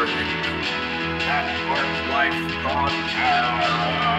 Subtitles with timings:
[0.00, 0.50] listening to
[1.28, 2.32] That Park Life
[2.64, 4.09] Podcast.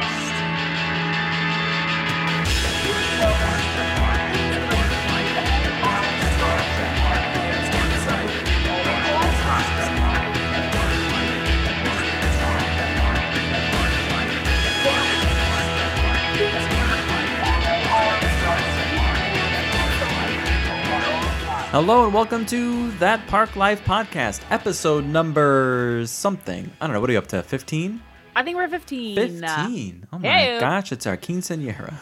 [21.71, 26.69] Hello and welcome to That Park Life podcast, episode number something.
[26.81, 26.99] I don't know.
[26.99, 27.41] What are you up to?
[27.41, 28.01] 15?
[28.35, 29.15] I think we're 15.
[29.15, 30.07] 15.
[30.11, 30.59] Oh my Hey.
[30.59, 31.93] gosh, it's our quinceanera.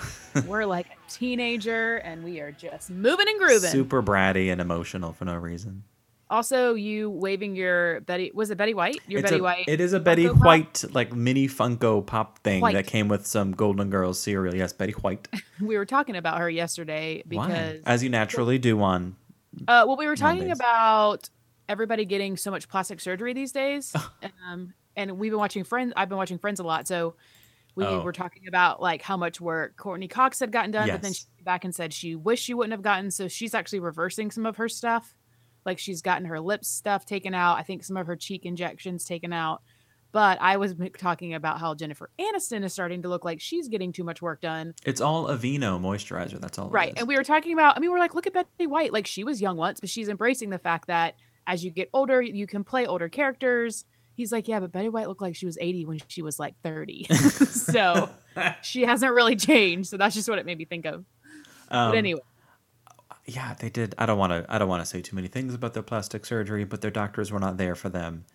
[0.47, 3.71] We're like a teenager and we are just moving and grooving.
[3.71, 5.83] Super bratty and emotional for no reason.
[6.29, 8.99] Also, you waving your Betty, was it Betty White?
[9.07, 9.65] Your It's Betty a- White.
[9.67, 10.45] It is a Betty Funko Pop?
[10.45, 12.75] White, like mini Funko Pop thing White.
[12.75, 14.53] that came with some Golden Girls cereal.
[14.55, 15.27] Yes, Betty White.
[15.59, 17.47] We were talking about her yesterday Why?
[17.47, 19.15] because, As you naturally do on.
[19.67, 20.59] Uh, well, we were talking Mondays.
[20.59, 21.30] about
[21.67, 23.94] everybody getting so much plastic surgery these days.
[24.50, 25.94] um, and we've been watching Friends.
[25.95, 26.88] I've been watching Friends a lot.
[26.88, 27.16] So
[27.75, 28.02] we Oh.
[28.02, 31.23] were talking about like how much work Courteney Cox had gotten done, but then she
[31.38, 33.09] came back and said she wished she wouldn't have gotten.
[33.11, 35.14] So she's actually reversing some of her stuff.
[35.66, 37.58] Like she's gotten her lips stuff taken out.
[37.58, 39.61] I think some of her cheek injections taken out.
[40.11, 43.91] But I was talking about how Jennifer Aniston is starting to look like she's getting
[43.91, 44.73] too much work done.
[44.83, 46.41] It's all Aveeno moisturizer.
[46.41, 46.69] That's all.
[46.69, 48.91] it And we were talking about, I mean, we're like, look at Betty White.
[48.91, 52.21] Like she was young once, but she's embracing the fact that as you get older,
[52.21, 53.85] you can play older characters.
[54.16, 56.55] He's like, yeah, but Betty White looked like she was 80 when she was like
[56.63, 57.03] 30.
[57.13, 58.09] so
[58.63, 59.89] she hasn't really changed.
[59.89, 61.05] So that's just what it made me think of.
[61.69, 62.21] Um, But anyway,
[63.25, 63.94] yeah, they did.
[63.97, 64.45] I don't want to.
[64.49, 67.31] I don't want to say too many things about their plastic surgery, but their doctors
[67.31, 68.25] were not there for them.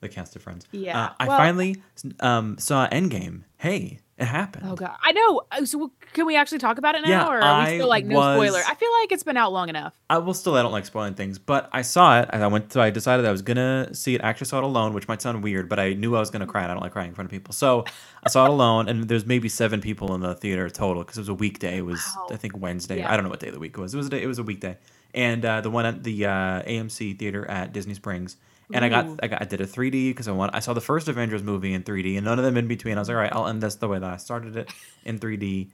[0.00, 0.64] The cast of Friends.
[0.70, 1.76] Yeah, Uh, I well- finally
[2.20, 3.42] um, saw Endgame.
[3.56, 4.66] Hey, it happened.
[4.68, 5.42] oh God, I know.
[5.50, 7.08] Uh, So can we actually talk about it now?
[7.08, 8.62] Yeah, or are we I still like no was- spoiler?
[8.64, 9.94] I feel like it's been out long enough.
[10.08, 10.54] I will still.
[10.56, 12.28] I don't like spoiling things, but I saw it.
[12.32, 12.80] I went to.
[12.80, 14.22] I decided I was gonna see it.
[14.22, 16.46] I actually saw it alone, which might sound weird, but I knew I was gonna
[16.46, 16.62] cry.
[16.62, 17.84] and I don't like crying in front of people, so
[18.22, 18.88] I saw it alone.
[18.88, 21.78] And there's maybe seven people in the theater total because it was a weekday.
[21.78, 22.28] It was Wow.
[22.30, 22.98] I think Wednesday.
[22.98, 23.12] Yeah.
[23.12, 23.94] I don't know what day of the week it was.
[23.94, 24.76] It was a day, it was a weekday,
[25.14, 28.36] and uh, the one at the uh, AMC theater at Disney Springs.
[28.72, 30.80] And I got, I got I did a 3D because I want I saw the
[30.80, 32.96] first Avengers movie in 3D and none of them in between.
[32.96, 34.70] I was like, all right, I'll end this the way that I started it
[35.04, 35.70] in 3D.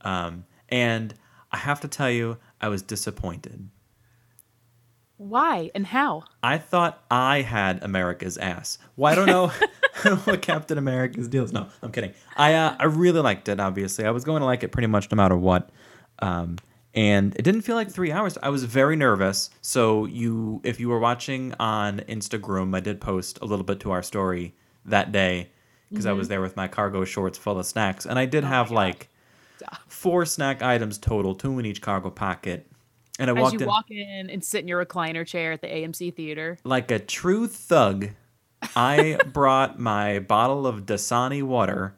[0.00, 1.14] Um, and
[1.52, 3.68] I have to tell you, I was disappointed.
[5.18, 6.24] Why and how?
[6.42, 8.78] I thought I had America's ass.
[8.96, 9.52] Well, I don't know,
[10.00, 11.52] I don't know what Captain America's deal is.
[11.52, 12.12] No, I'm kidding.
[12.36, 13.60] I uh, I really liked it.
[13.60, 15.70] Obviously, I was going to like it pretty much no matter what.
[16.18, 16.56] Um,
[16.94, 18.36] and it didn't feel like three hours.
[18.42, 19.50] I was very nervous.
[19.60, 23.90] So you, if you were watching on Instagram, I did post a little bit to
[23.92, 24.54] our story
[24.84, 25.50] that day
[25.88, 26.32] because I was mm-hmm.
[26.32, 29.08] there with my cargo shorts full of snacks, and I did oh have like
[29.86, 32.66] four snack items total, two in each cargo pocket.
[33.18, 35.60] And I As walked you in walk in and sit in your recliner chair at
[35.60, 36.58] the AMC theater.
[36.64, 38.10] like a true thug,
[38.74, 41.94] I brought my bottle of Dasani water.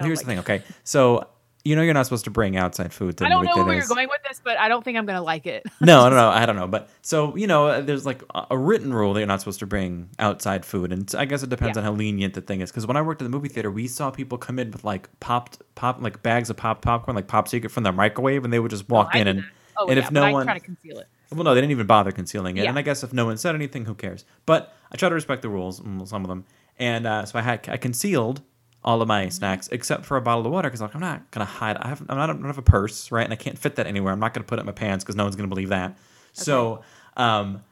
[0.00, 0.62] Oh Here's the thing, okay?
[0.84, 1.26] So
[1.64, 3.26] you know you're not supposed to bring outside food to the.
[3.26, 5.46] I don't know where you're going with this, but I don't think I'm gonna like
[5.46, 5.64] it.
[5.80, 6.66] No, no, no, I don't know.
[6.66, 10.08] But so you know, there's like a- written rule that you're not supposed to bring
[10.18, 11.82] outside food, and I guess it depends Yeah.
[11.82, 12.70] on how lenient the thing is.
[12.70, 15.08] Because when I worked at the movie theater, we saw people come in with like
[15.20, 18.58] popped pop like bags of popped popcorn, like pop secret from their microwave, and they
[18.58, 19.44] would just walk I in and.
[19.76, 21.08] Oh, and yeah, if no I one try to conceal it.
[21.30, 22.64] well, no, they didn't even bother concealing it.
[22.64, 22.68] Yeah.
[22.68, 24.26] And I guess if no one said anything, who cares?
[24.44, 26.44] But I try to respect the rules, mm, some of them.
[26.78, 28.42] And uh, so I had I concealed
[28.84, 31.44] all of my snacks except for a bottle of water because like I'm not gonna
[31.44, 31.76] hide.
[31.76, 33.22] I have I'm not I don't have a purse, right?
[33.24, 34.12] And I can't fit that anywhere.
[34.12, 35.96] I'm not gonna put it in my pants because no one's gonna believe that.
[36.32, 36.82] So,
[37.16, 37.62] um,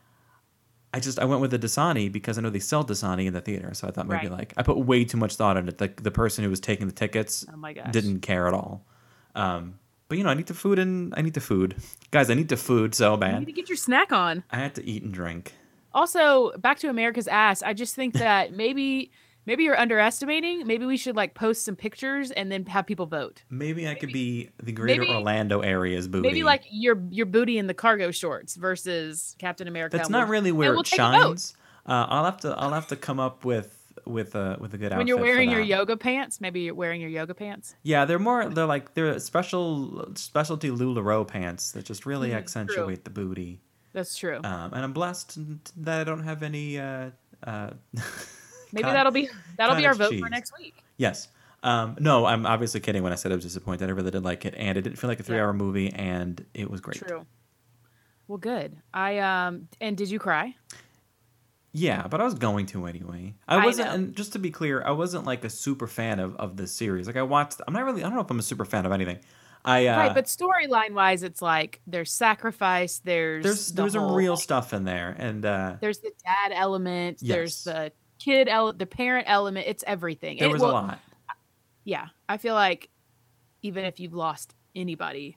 [0.92, 3.40] I just I went with the Dasani because I know they sell Dasani in the
[3.40, 3.72] theater.
[3.74, 4.38] So I thought maybe Right.
[4.38, 5.78] like I put way too much thought into it.
[5.78, 8.84] The the person who was taking the tickets Oh didn't care at all.
[9.34, 9.78] Um,
[10.08, 11.76] but you know I need the food and I need the food,
[12.10, 12.28] guys.
[12.30, 13.38] I need the food so You bad.
[13.40, 14.42] need to get your snack on.
[14.50, 15.54] I had to eat and drink.
[15.92, 17.62] Also, back to America's ass.
[17.62, 19.10] I just think that maybe
[19.46, 20.66] maybe you're underestimating.
[20.66, 23.42] Maybe we should like post some pictures and then have people vote.
[23.50, 26.28] Maybe I could be the greater maybe- Orlando area's booty.
[26.28, 29.96] Maybe like your your booty in the cargo shorts versus Captain America.
[29.96, 31.54] that's not really where we'll it shines.
[31.86, 33.76] Uh, I'll have to I'll have to come up with
[34.06, 34.98] with a with a good outfit.
[34.98, 36.40] when you're wearing your yoga pants.
[36.40, 37.74] Maybe you're wearing your yoga pants.
[37.82, 43.04] Yeah, they're more they're like they're special specialty Lularoe pants that just really Mm, accentuate
[43.04, 43.60] the booty.
[43.92, 44.36] That's true.
[44.44, 45.38] Um, and I'm blessed
[45.84, 46.78] that I don't have any.
[46.78, 47.10] Uh,
[47.44, 47.70] uh,
[48.72, 50.74] Maybe cot- that'll be that'll be our vote for next week.
[50.96, 51.28] Yes.
[51.62, 53.88] Um, no, I'm obviously kidding when I said I was disappointed.
[53.88, 56.70] I really did like it, and it didn't feel like a three-hour movie, and it
[56.70, 56.96] was great.
[56.96, 57.26] True.
[58.28, 58.76] Well, good.
[58.94, 60.54] I um and did you cry?
[61.72, 63.34] Yeah, but I was going to anyway.
[63.46, 63.94] I I wasn't, know.
[63.94, 67.06] and just to be clear, I wasn't like a super fan of of this series.
[67.06, 68.02] Like I watched, I'm not really.
[68.02, 69.18] I don't know if I'm a super fan of anything.
[69.64, 73.00] I uh, right, but storyline wise, it's like there's sacrifice.
[73.04, 76.12] There's there's the there's some whole, real like, stuff in there, and uh, There's the
[76.24, 77.18] dad element.
[77.20, 77.36] Yes.
[77.36, 79.66] There's the kid ele- the parent element.
[79.66, 80.38] It's everything.
[80.38, 80.98] There It- was well, a lot.
[81.84, 82.88] Yeah, I feel like
[83.62, 85.36] even if you've lost anybody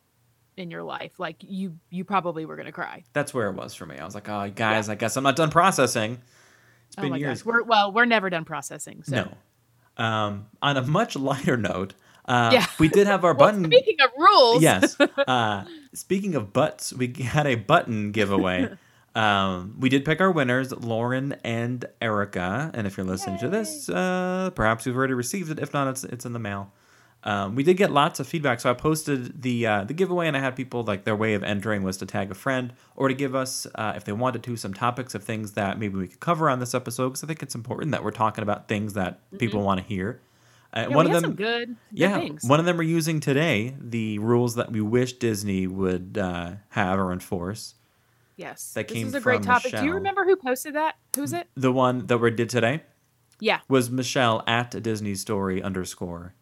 [0.57, 3.03] in your life, like you, you probably were gonna cry.
[3.13, 3.97] That's where it was for me.
[3.97, 6.21] I was like, oh, guys, I guess I'm not done processing.
[6.87, 7.41] it's been my years.
[7.41, 9.01] gosh, we're well, we're never done processing.
[9.03, 9.15] So.
[9.97, 10.03] No.
[10.03, 11.93] Um, on a much lighter note,
[12.25, 12.65] uh, Yeah.
[12.79, 13.65] we did have our Well, button.
[13.65, 14.97] speaking of rules, yes.
[15.27, 18.69] Uh, speaking of butts, we had a button giveaway.
[19.15, 22.71] um, we did pick our winners, Lauren and Erica.
[22.73, 25.59] And if you're listening to this, uh, perhaps you've already received it.
[25.59, 26.71] If not, it's it's in the mail.
[27.25, 30.35] Um, we did get lots of feedback, so I posted the uh, the giveaway, and
[30.35, 33.13] I had people like their way of entering was to tag a friend or to
[33.13, 36.19] give us, uh, if they wanted to, some topics of things that maybe we could
[36.19, 39.19] cover on this episode because I think it's important that we're talking about things that
[39.37, 40.19] people want to hear.
[40.73, 40.89] Uh, Mm-hmm.
[40.89, 42.43] Yeah, one we of them, some good, good yeah, things.
[42.43, 43.75] one of them we're using today.
[43.79, 47.75] The rules that we wish Disney would uh, have or enforce.
[48.35, 49.71] Yes, that this came is a great topic.
[49.71, 50.95] Do you remember who posted that?
[51.15, 51.47] Who's it?
[51.55, 52.83] The one that we did today
[53.39, 53.59] Yeah.
[53.67, 56.33] was Michelle at Disney Story underscore.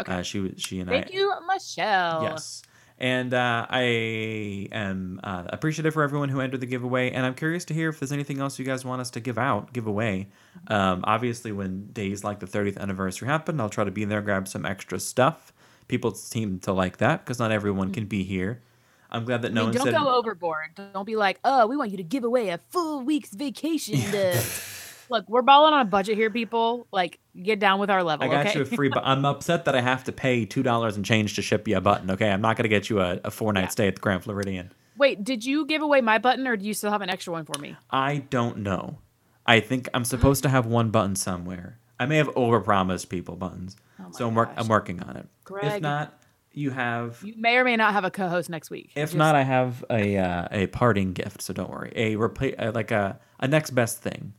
[0.00, 0.12] Okay.
[0.12, 1.08] Uh, she was she and Thank I.
[1.08, 2.22] Thank you, Michelle.
[2.22, 2.62] Yes.
[2.98, 7.66] And uh, I am uh, appreciative for everyone who entered the giveaway, and I'm curious
[7.66, 10.28] to hear if there's anything else you guys want us to give out, give away.
[10.68, 14.48] Um, obviously, when days like the 30th anniversary happen, I'll try to be there, grab
[14.48, 15.52] some extra stuff.
[15.88, 18.62] People seem to like that because not everyone can be here.
[19.10, 19.94] I'm glad that I no mean, one don't said.
[19.94, 20.80] go overboard.
[20.92, 24.00] Don't be like, oh, we want you to give away a full week's vacation.
[24.00, 24.42] To...
[25.10, 26.88] Look, we're balling on a budget here, people.
[26.92, 28.26] Like, get down with our level.
[28.26, 28.58] I got okay?
[28.58, 31.36] you a free, but I'm upset that I have to pay two dollars and change
[31.36, 32.10] to ship you a button.
[32.10, 33.68] Okay, I'm not gonna get you a, a four night Yeah.
[33.68, 34.72] stay at the Grand Floridian.
[34.96, 37.44] Wait, did you give away my button, or do you still have an extra one
[37.44, 37.76] for me?
[37.90, 38.98] I don't know.
[39.44, 41.78] I think I'm supposed to have one button somewhere.
[42.00, 44.50] I may have overpromised people buttons, Oh so I'm work.
[44.56, 45.28] I'm working on it.
[45.62, 46.20] If not,
[46.56, 47.20] you have.
[47.22, 48.90] You may or may not have a co-host next week.
[48.96, 51.42] If Just- not, I have a uh, a parting gift.
[51.42, 51.92] So don't worry.
[51.94, 54.32] A uh, like a a next best thing.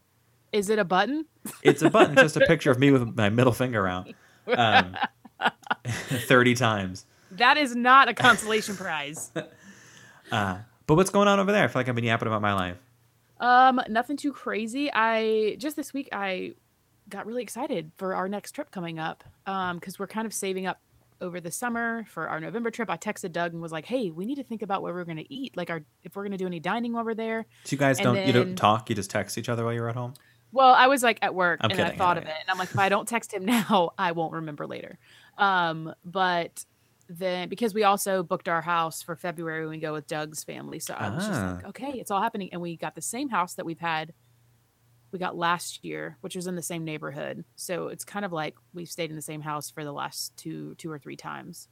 [0.52, 1.26] is it a button?
[1.62, 4.10] It's a button, just a picture of me with my middle finger out,
[4.48, 4.98] um,
[5.86, 7.06] thirty times.
[7.32, 9.32] That is not a consolation prize.
[10.30, 11.64] Uh, but what's going on over there?
[11.64, 12.76] I feel like I've been yapping about my life.
[13.40, 14.90] Um, nothing too crazy.
[14.94, 16.52] I just this week I
[17.08, 19.24] got really excited for our next trip coming up.
[19.46, 20.82] Um, because we're kind of saving up
[21.22, 22.90] over the summer for our November trip.
[22.90, 25.18] I texted Doug and was like, "Hey, we need to think about where we're going
[25.18, 25.56] to eat.
[25.58, 27.98] Like, our if we're going to do any dining while we're there." So you guys
[27.98, 28.90] And don't you don't talk.
[28.90, 30.14] You just text each other while you're at home.
[30.52, 32.36] Well, I was like at work I'm and I thought yeah, of yeah.
[32.36, 34.98] it, and I'm like, if I don't text him now, I won't remember later.
[35.38, 36.66] Um, but
[37.10, 40.80] then because we also booked our house for February when we go with Doug's family,
[40.80, 41.70] so I was just like, Ah.
[41.70, 44.14] okay, it's all happening, and we got the same house that we've had.
[45.12, 48.56] We got last year, which was in the same neighborhood, so it's kind of like
[48.74, 51.68] we've stayed in the same house for the last two, two or three times.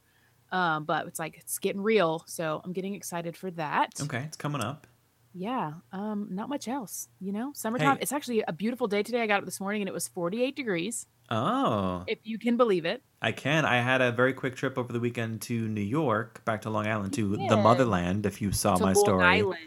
[0.52, 3.90] Um, but it's like it's getting real, so I'm getting excited for that.
[4.00, 4.86] Okay, it's coming up.
[5.34, 7.08] Yeah, um, not much else.
[7.20, 7.96] You know, summertime.
[7.96, 8.02] Hey.
[8.02, 9.20] It's actually a beautiful day today.
[9.20, 12.84] I got up this morning and it was 48 degrees, Oh, if you can believe
[12.84, 13.02] it.
[13.20, 13.64] I can.
[13.64, 16.86] I had a very quick trip over the weekend to New York, back to Long
[16.86, 18.26] Island, to the motherland.
[18.26, 19.58] If you saw to my Long story Island.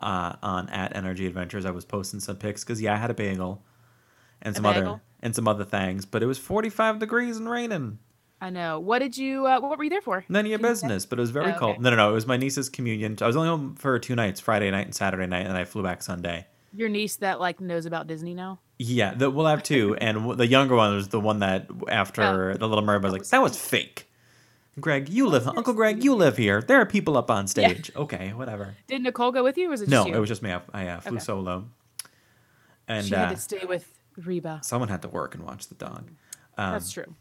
[0.00, 3.14] Uh, on at Energy Adventures, I was posting some pics because yeah, I had a
[3.14, 3.62] bagel
[4.42, 7.98] and some other and some other things, but it was 45 degrees and raining.
[8.40, 8.78] I know.
[8.78, 9.46] What did you?
[9.46, 10.24] Uh, what were you there for?
[10.28, 11.72] None of your Can business, but it was very Oh, cold.
[11.72, 11.82] okay.
[11.82, 12.10] No, no, no.
[12.10, 13.16] It was my niece's communion.
[13.20, 15.82] I was only home for two nights, Friday night and Saturday night, and I flew
[15.82, 16.46] back Sunday.
[16.72, 18.60] Your niece that like knows about Disney now.
[18.78, 22.68] Yeah, the, we'll have two, and the younger one was the one that after the
[22.68, 24.07] Little Mermaid was like, "That was fake."
[24.80, 26.62] Greg, you live, Uncle Greg, you live here.
[26.62, 27.90] There are people up on stage.
[27.96, 28.76] Okay, whatever.
[28.86, 30.14] Did Nicole go with you, or was it No, just you?
[30.14, 30.52] it was just me.
[30.52, 31.24] I, I uh, flew Okay.
[31.24, 31.68] solo,
[32.86, 34.60] and she uh, had to stay with Reba.
[34.62, 36.10] someone had to work and watch the dog.
[36.56, 37.14] Um, That's true.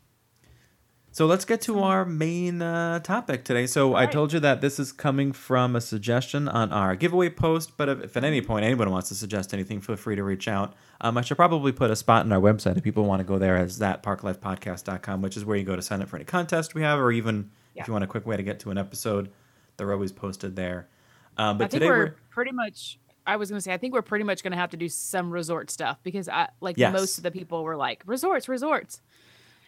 [1.18, 3.66] So let's get to our main uh, topic today.
[3.66, 7.76] So I told you that this is coming from a suggestion on our giveaway post,
[7.76, 10.48] but if, if at any point anyone wants to suggest anything, feel free to reach
[10.48, 10.76] out.
[11.02, 13.40] Um, I should probably put a spot on our website if people want to go
[13.40, 16.76] there as that thatparklifepodcast.com, which is where you go to sign up for any contest
[16.76, 17.82] we have, or even Yeah.
[17.82, 19.32] if you want a quick way to get to an episode,
[19.78, 20.88] they're always posted there.
[21.36, 23.00] Um, but I think today we're, we're, pretty much.
[23.26, 25.72] I was gonna say I think we're pretty much gonna have to do some resort
[25.72, 26.94] stuff because I like Yes.
[26.94, 29.02] most of the people were like resorts, resorts,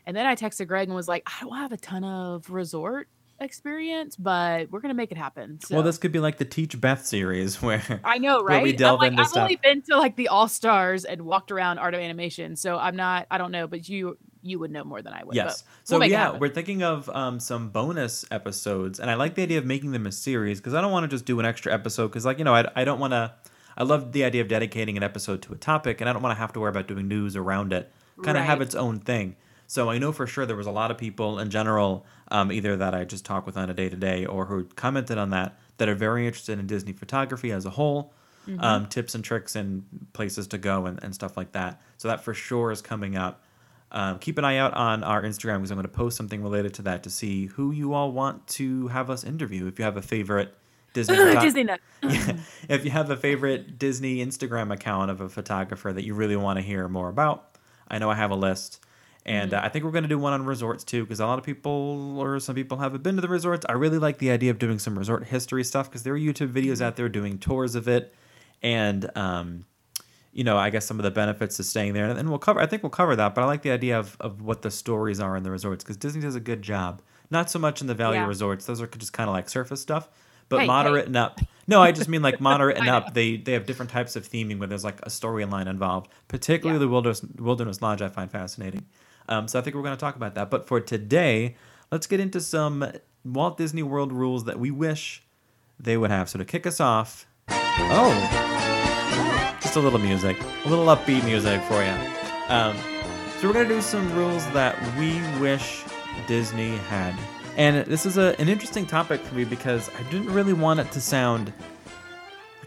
[0.06, 3.08] and then I texted Greg and was like, I don't have a ton of resort
[3.42, 5.60] experience, but we're gonna make it happen.
[5.62, 5.76] So.
[5.76, 8.64] well, this could be like the Teach Beth series where I know, right?
[8.64, 9.44] we delve like, into I've stuff.
[9.44, 12.96] only been to like the All Stars and walked around Art of Animation, so I'm
[12.96, 13.28] not.
[13.32, 15.36] I don't know, but you you would know more than I would.
[15.36, 15.64] Yes.
[15.84, 19.44] So we'll it yeah, we're thinking of um, some bonus episodes, and I like the
[19.44, 21.74] idea of making them a series because I don't want to just do an extra
[21.74, 23.34] episode because, like, you know, I, I don't want to.
[23.78, 26.36] I love the idea of dedicating an episode to a topic, and I don't want
[26.36, 27.92] to have to worry about doing news around it.
[28.22, 29.38] Kind of have its own thing.
[29.70, 32.76] So I know for sure there was a lot of people in general, um, either
[32.78, 35.60] that I just talk with on a day to day or who commented on that,
[35.78, 38.12] that are very interested in Disney photography as a whole.
[38.58, 39.84] um, tips and tricks and
[40.14, 41.80] places to go and, and stuff like that.
[41.98, 43.44] So that for sure is coming up.
[43.92, 46.74] Um, keep an eye out on our Instagram because I'm going to post something related
[46.76, 49.68] to that to see who you all want to have us interview.
[49.68, 50.56] If you have a favorite
[50.94, 51.64] Disney, photo- Disney
[52.04, 52.38] Yeah.
[52.70, 56.58] if you have a favorite Disney Instagram account of a photographer that you really want
[56.58, 57.56] to hear more about,
[57.88, 58.84] I know I have a list.
[59.26, 61.38] And uh, I think we're going to do one on resorts too, because a lot
[61.38, 63.66] of people or some people haven't been to the resorts.
[63.68, 66.52] I really like the idea of doing some resort history stuff because there are YouTube
[66.54, 68.16] videos out there doing tours of it,
[68.64, 69.66] and um,
[70.32, 72.06] you know, I guess some of the benefits of staying there.
[72.10, 72.60] And we'll cover.
[72.60, 73.36] I think we'll cover that.
[73.36, 75.98] But I like the idea of of what the stories are in the resorts because
[75.98, 77.02] Disney does a good job.
[77.30, 78.28] Not so much in the value Yeah.
[78.28, 80.08] resorts; those are just kind of like surface stuff.
[80.48, 81.08] But Hey, moderate hey.
[81.08, 81.42] and up.
[81.68, 83.14] No, I just mean like moderate and up.
[83.14, 86.10] They they have different types of theming where there's like a storyline involved.
[86.28, 86.86] Particularly Yeah.
[86.86, 88.86] the Wilderness Wilderness Lodge, I find fascinating.
[89.30, 90.50] Um, so I think we're going to talk about that.
[90.50, 91.56] But for today,
[91.92, 92.92] let's get into some
[93.24, 95.24] Walt Disney World rules that we wish
[95.80, 96.30] they would have.
[96.30, 101.84] So to kick us off, oh, just a little music, a little upbeat music for
[101.84, 101.96] you.
[102.50, 102.76] Um,
[103.40, 105.84] so we're gonna do some rules that we wish
[106.28, 107.16] Disney had,
[107.56, 110.92] and this is a, an interesting topic for me because I didn't really want it
[110.92, 111.54] to sound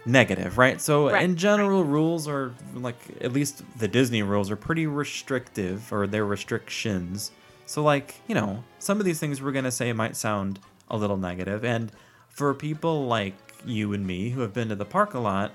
[0.04, 0.80] negative, right?
[0.80, 5.92] So Right, in general, rules are like at least the Disney rules are pretty restrictive,
[5.92, 7.30] or they're restrictions.
[7.66, 11.16] So like you know, some of these things we're gonna say might sound a little
[11.16, 11.92] negative, and
[12.28, 15.52] for people like you and me who have been to the park a lot,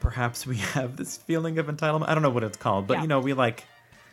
[0.00, 2.08] perhaps we have this feeling of entitlement.
[2.08, 3.02] I don't know what it's called, but Yeah.
[3.02, 3.64] you know, we like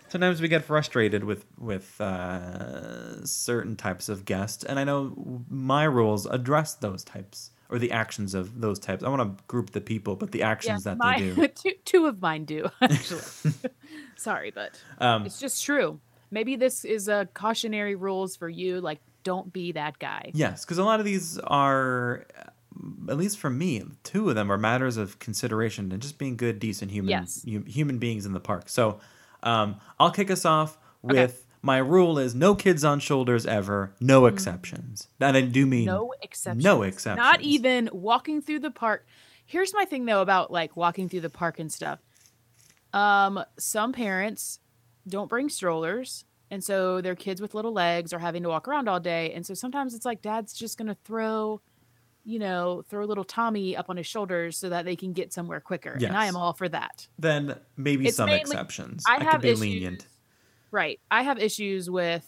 [0.09, 5.83] sometimes we get frustrated with with uh, certain types of guests, and I know my
[5.85, 9.03] rules address those types or the actions of those types.
[9.03, 11.47] I want to group the people, but the actions that my, they do.
[11.55, 13.21] two, two of mine do actually.
[14.17, 15.99] Sorry, but Um, it's just true.
[16.31, 18.81] Maybe this is a cautionary rules for you.
[18.81, 20.31] Like, don't be that guy.
[20.33, 24.51] Yes, because a lot of these are, uh, at least for me, two of them
[24.51, 27.43] are matters of consideration and just being good, decent human Yes.
[27.45, 28.69] hu- human beings in the park.
[28.69, 28.99] So,
[29.43, 31.23] um, I'll kick us off Okay.
[31.67, 35.09] My rule is no kids on shoulders ever, no exceptions.
[35.19, 35.91] And I do mean Mm.
[35.91, 36.63] No exceptions.
[36.63, 37.23] No exceptions.
[37.23, 39.05] Not even walking through the park.
[39.45, 41.99] Here's my thing though about like walking through the park and stuff.
[42.93, 44.59] Um, some parents
[45.07, 48.87] don't bring strollers, and so their kids with little legs are having to walk around
[48.87, 49.33] all day.
[49.33, 51.61] And so sometimes it's like dad's just gonna throw,
[52.23, 55.59] you know, throw little Tommy up on his shoulders so that they can get somewhere
[55.59, 55.91] quicker.
[55.91, 57.07] And I am all for that.
[57.19, 59.03] Then maybe It's some mainly- exceptions.
[59.07, 60.07] I I, have could be issues- lenient.
[60.71, 60.99] Right.
[61.09, 62.25] I have issues with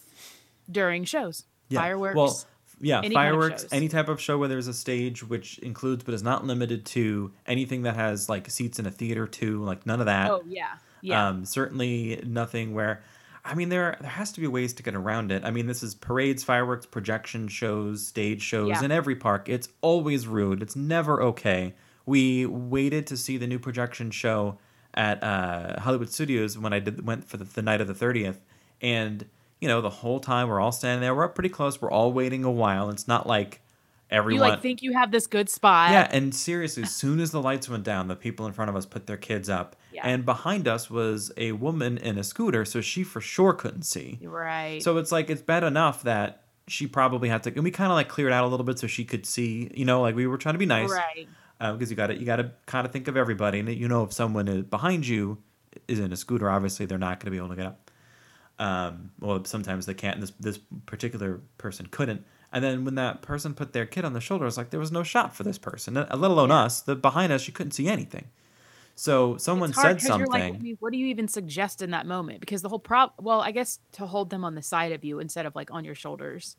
[0.70, 1.44] during shows.
[1.68, 1.80] Yeah.
[1.80, 2.16] Fireworks.
[2.16, 2.44] Well,
[2.82, 6.02] yeah, any kind of fireworks, any type of show where there's a stage, which includes
[6.02, 9.84] but is not limited to anything that has like seats in a theater too, like
[9.86, 10.30] none of that.
[10.30, 10.76] oh yeah.
[11.02, 11.28] Yeah.
[11.28, 13.02] Um, certainly nothing where,
[13.44, 15.44] I mean, there there has to be ways to get around it.
[15.44, 18.84] I mean, this is parades, fireworks, projection shows, stage shows Yeah.
[18.84, 19.48] in every park.
[19.50, 20.62] It's always rude.
[20.62, 21.74] It's never okay.
[22.06, 24.58] We waited to see the new projection show
[24.94, 28.40] at uh, Hollywood Studios when I did went for the, the night of the thirtieth,
[28.80, 29.24] and
[29.60, 31.14] you know the whole time we're all standing there.
[31.14, 31.80] We're up pretty close.
[31.80, 32.90] We're all waiting a while.
[32.90, 33.60] It's not like
[34.10, 35.90] everyone you like think you have this good spot.
[35.90, 38.76] Yeah, and seriously, as soon as the lights went down, the people in front of
[38.76, 39.76] us put their kids up.
[39.92, 40.02] Yeah.
[40.04, 44.18] And behind us was a woman in a scooter, so she for sure couldn't see.
[44.22, 44.82] Right.
[44.82, 47.96] So it's like it's bad enough that she probably had to and we kind of
[47.96, 50.38] like cleared out a little bit so she could see, you know, like we were
[50.38, 50.90] trying to be nice.
[50.90, 51.28] Right.
[51.60, 54.02] Because you got to you got to kind of think of everybody and you know
[54.02, 55.38] if someone is behind you
[55.86, 57.90] is in a scooter, obviously they're not going to be able to get up.
[58.58, 60.14] Um, well, sometimes they can't.
[60.14, 62.24] And this this particular person couldn't.
[62.52, 64.90] And then when that person put their kid on the shoulder, it's like there was
[64.90, 66.80] no shot for this person, uh, let alone us.
[66.80, 68.26] The behind us, she couldn't see anything.
[68.96, 70.30] So someone said something.
[70.30, 72.40] Like, I mean, what do you even suggest in that moment?
[72.40, 75.20] Because the whole prop, well, I guess to hold them on the side of you
[75.20, 76.56] instead of like on your shoulders.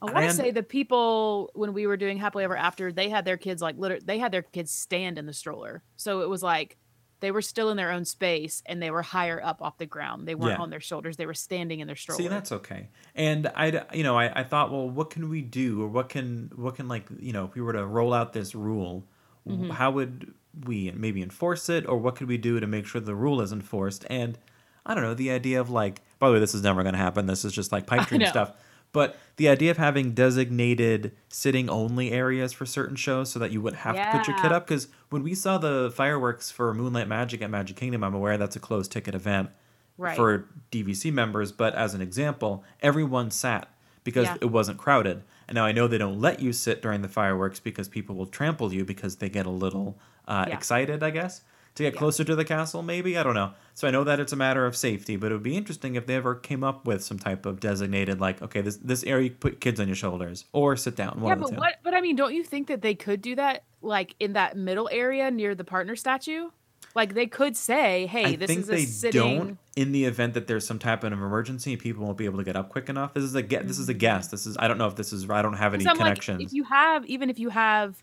[0.00, 3.24] I want to say the people when we were doing happily ever after, they had
[3.24, 6.42] their kids like literally, they had their kids stand in the stroller, so it was
[6.42, 6.76] like
[7.20, 10.28] they were still in their own space and they were higher up off the ground.
[10.28, 10.62] They weren't Yeah.
[10.62, 12.22] on their shoulders; they were standing in their stroller.
[12.22, 12.88] See, that's okay.
[13.16, 16.52] And I, you know, I, I thought, well, what can we do, or what can,
[16.54, 19.04] what can like, you know, if we were to roll out this rule,
[19.48, 19.70] Mm-hmm.
[19.70, 20.34] how would
[20.66, 23.50] we maybe enforce it, or what could we do to make sure the rule is
[23.50, 24.04] enforced?
[24.10, 24.38] And
[24.84, 26.98] I don't know, the idea of like, by the way, this is never going to
[26.98, 27.24] happen.
[27.26, 28.52] This is just like pipe dream stuff.
[28.92, 33.60] But the idea of having designated sitting only areas for certain shows so that you
[33.60, 34.66] wouldn't have to put your kid up.
[34.66, 38.56] Because when we saw the fireworks for Moonlight Magic at Magic Kingdom, I'm aware that's
[38.56, 39.50] a closed ticket event
[39.98, 40.16] Right.
[40.16, 43.68] for DVC members, but as an example, everyone sat
[44.04, 44.36] because Yeah.
[44.40, 45.22] it wasn't crowded.
[45.48, 48.26] And now I know they don't let you sit during the fireworks because people will
[48.26, 50.54] trample you because they get a little uh, Yeah.
[50.54, 51.40] excited, I guess,
[51.78, 51.98] to get Yeah.
[51.98, 52.82] closer to the castle.
[52.82, 53.52] Maybe I don't know.
[53.74, 56.06] So I know that it's a matter of safety, but it would be interesting if
[56.06, 59.30] they ever came up with some type of designated, like, okay, this this area you
[59.30, 61.20] put kids on your shoulders or sit down.
[61.24, 61.76] Yeah, but what?
[61.82, 64.88] But I mean, don't you think that they could do that, like in that middle
[64.92, 66.50] area near the partner statue?
[66.94, 70.04] Like they could say, "Hey, I this think is a they sitting." don't in the
[70.04, 72.88] event that there's some type of emergency people won't be able to get up quick
[72.88, 73.14] enough.
[73.14, 73.42] This is a.
[73.42, 73.98] This is a mm-hmm.
[73.98, 74.28] guess.
[74.28, 76.42] This is I don't know if this is I don't have any I'm like, connections.
[76.42, 78.02] if you have, even if you have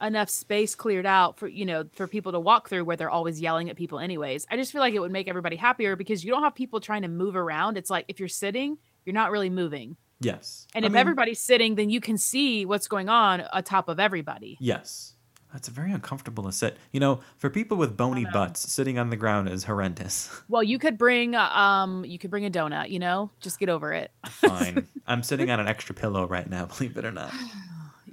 [0.00, 3.40] enough space cleared out for you know for people to walk through where they're always
[3.40, 6.30] yelling at people anyways i just feel like it would make everybody happier because you
[6.30, 9.50] don't have people trying to move around it's like if you're sitting you're not really
[9.50, 10.66] moving yes.
[10.74, 13.98] and I if mean, everybody's sitting then you can see what's going on atop of
[13.98, 15.14] everybody Yes.
[15.52, 16.76] That's a very uncomfortable to sit.
[16.92, 20.28] You know, for people with bony butts, sitting on the ground is horrendous.
[20.48, 23.70] well you could bring uh, um you could bring a donut you know just get
[23.70, 24.86] over it Fine.
[25.06, 27.32] I'm sitting on an extra pillow right now, believe it or not.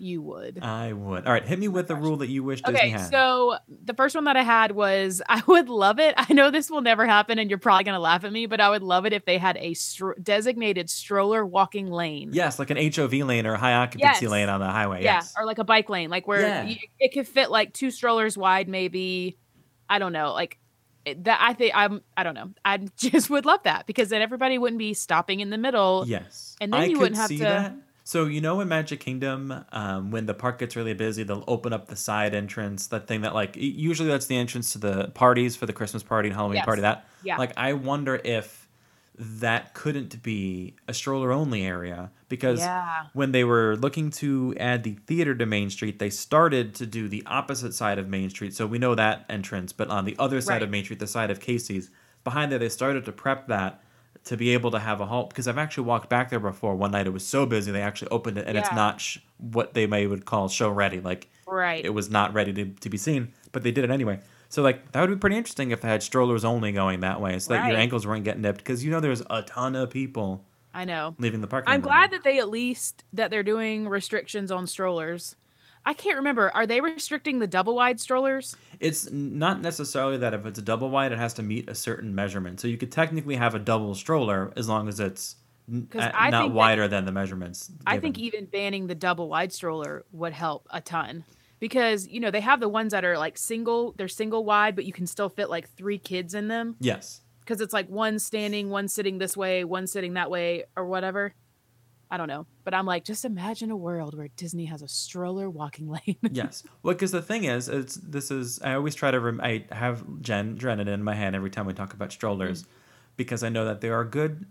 [0.03, 1.25] You would I would.
[1.25, 3.09] All right, hit me with the rule that you wish Disney Okay, had.
[3.09, 6.13] so the first one that I had was I would love it.
[6.17, 8.59] I know this will never happen and you're probably going to laugh at me, but
[8.61, 12.31] I would love it if they had a stro- designated stroller walking lane.
[12.33, 14.31] yes, like an HOV lane or a high occupancy Yes.
[14.31, 15.03] lane on the highway.
[15.03, 15.33] Yeah, Yes.
[15.37, 16.63] or like a bike lane, like where Yeah.
[16.65, 19.37] you, it could fit like two strollers wide, maybe.
[19.89, 20.57] I don't know, like
[21.05, 21.37] that.
[21.41, 22.01] I think I'm.
[22.15, 22.51] I don't know.
[22.63, 26.05] I just would love that because then everybody wouldn't be stopping in the middle.
[26.07, 26.55] Yes.
[26.61, 27.75] And then I you wouldn't have to- that.
[28.05, 31.71] So you know in Magic Kingdom, um, when the park gets really busy, they'll open
[31.71, 35.55] up the side entrance, that thing that like usually that's the entrance to the parties
[35.55, 36.65] for the Christmas party and Halloween Yes.
[36.65, 36.81] party.
[36.81, 37.37] That Yeah.
[37.37, 38.67] like I wonder if
[39.17, 43.03] that couldn't be a stroller only area because Yeah.
[43.13, 47.07] when they were looking to add the theater to Main Street, they started to do
[47.07, 48.55] the opposite side of Main Street.
[48.55, 51.29] So we know that entrance, but on the other side of Main Street, the side
[51.29, 51.91] of Casey's,
[52.23, 53.82] behind there, they started to prep that
[54.25, 56.75] to be able to have a halt because I've actually walked back there before.
[56.75, 59.73] One night it was so busy they actually opened it and it's not sh- what
[59.73, 60.99] they may would call show ready.
[61.01, 61.83] Like Right.
[61.83, 64.19] it was not ready to, to be seen, but they did it anyway.
[64.49, 67.37] So like that would be pretty interesting if they had strollers only going that way,
[67.39, 70.45] so that your ankles weren't getting nipped because you know there's a ton of people
[70.73, 71.15] I know.
[71.19, 71.73] leaving the parking.
[71.73, 75.35] I'm glad that they at least that they're doing restrictions on strollers.
[75.85, 76.49] I can't remember.
[76.53, 78.55] Are they restricting the double wide strollers?
[78.79, 82.15] It's not necessarily that if it's a double wide, it has to meet a certain
[82.15, 82.59] measurement.
[82.59, 85.35] So you could technically have a double stroller as long as it's
[85.69, 87.71] n- 'Cause at- I not think that- wider than the measurements.
[87.85, 91.25] I think even banning the double wide stroller would help a ton
[91.59, 94.85] because you know they have the ones that are like single, they're single wide, but
[94.85, 97.21] you can still fit like three kids in them yes.
[97.41, 101.33] because it's like one standing, one sitting this way, one sitting that way, or whatever.
[102.13, 105.49] I don't know, but I'm like, just imagine a world where Disney has a stroller
[105.49, 106.17] walking lane.
[106.31, 106.61] yes.
[106.83, 110.03] Well, because the thing is, it's this is I always try to rem- I have
[110.21, 112.67] Jen Drennan in my hand every time we talk about strollers, Mm.
[113.17, 114.45] because I know that there are good,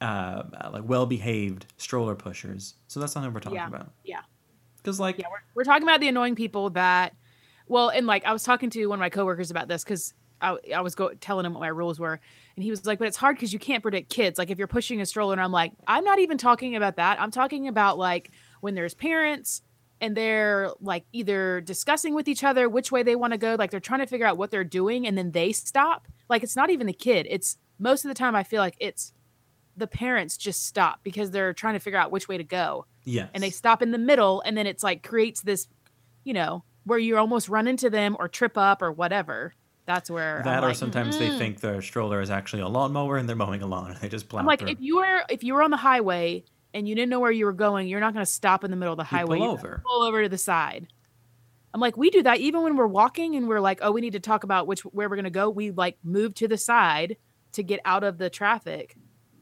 [0.00, 2.76] uh, like well behaved stroller pushers.
[2.88, 3.68] So that's something we're talking Yeah.
[3.68, 3.92] about.
[4.02, 4.20] yeah.
[4.78, 7.14] Because like Yeah, we're, we're talking about the annoying people that,
[7.68, 10.56] well, and like I was talking to one of my coworkers about this because I,
[10.74, 12.20] I was go telling him what my rules were,
[12.56, 14.38] and he was like, "But it's hard because you can't predict kids.
[14.38, 17.20] Like if you're pushing a stroller." And I'm like, "I'm not even talking about that.
[17.20, 19.62] I'm talking about like when there's parents
[20.00, 23.70] and they're like either discussing with each other which way they want to go, like
[23.70, 26.08] they're trying to figure out what they're doing, and then they stop.
[26.28, 27.26] Like it's not even the kid.
[27.28, 29.12] It's most of the time I feel like it's
[29.76, 33.28] the parents just stop because they're trying to figure out which way to go." Yeah.
[33.32, 35.66] and they stop in the middle and then it's like creates this
[36.22, 39.54] you know where you almost run into them or trip up or whatever
[39.90, 42.68] that's where that I'm or like, sometimes they "Mm-mm." think their stroller is actually a
[42.68, 44.68] lawnmower and they're mowing a lawn and they just plow i'm like through.
[44.68, 47.44] if you were if you were on the highway and you didn't know where you
[47.44, 49.50] were going you're not going to stop in the middle of the You highway pull
[49.50, 49.82] over.
[49.84, 50.86] pull over to the side
[51.74, 54.12] i'm like we do that even when we're walking and we're like oh we need
[54.12, 57.16] to talk about which where we're going to go we like move to the side
[57.52, 58.94] to get out of the traffic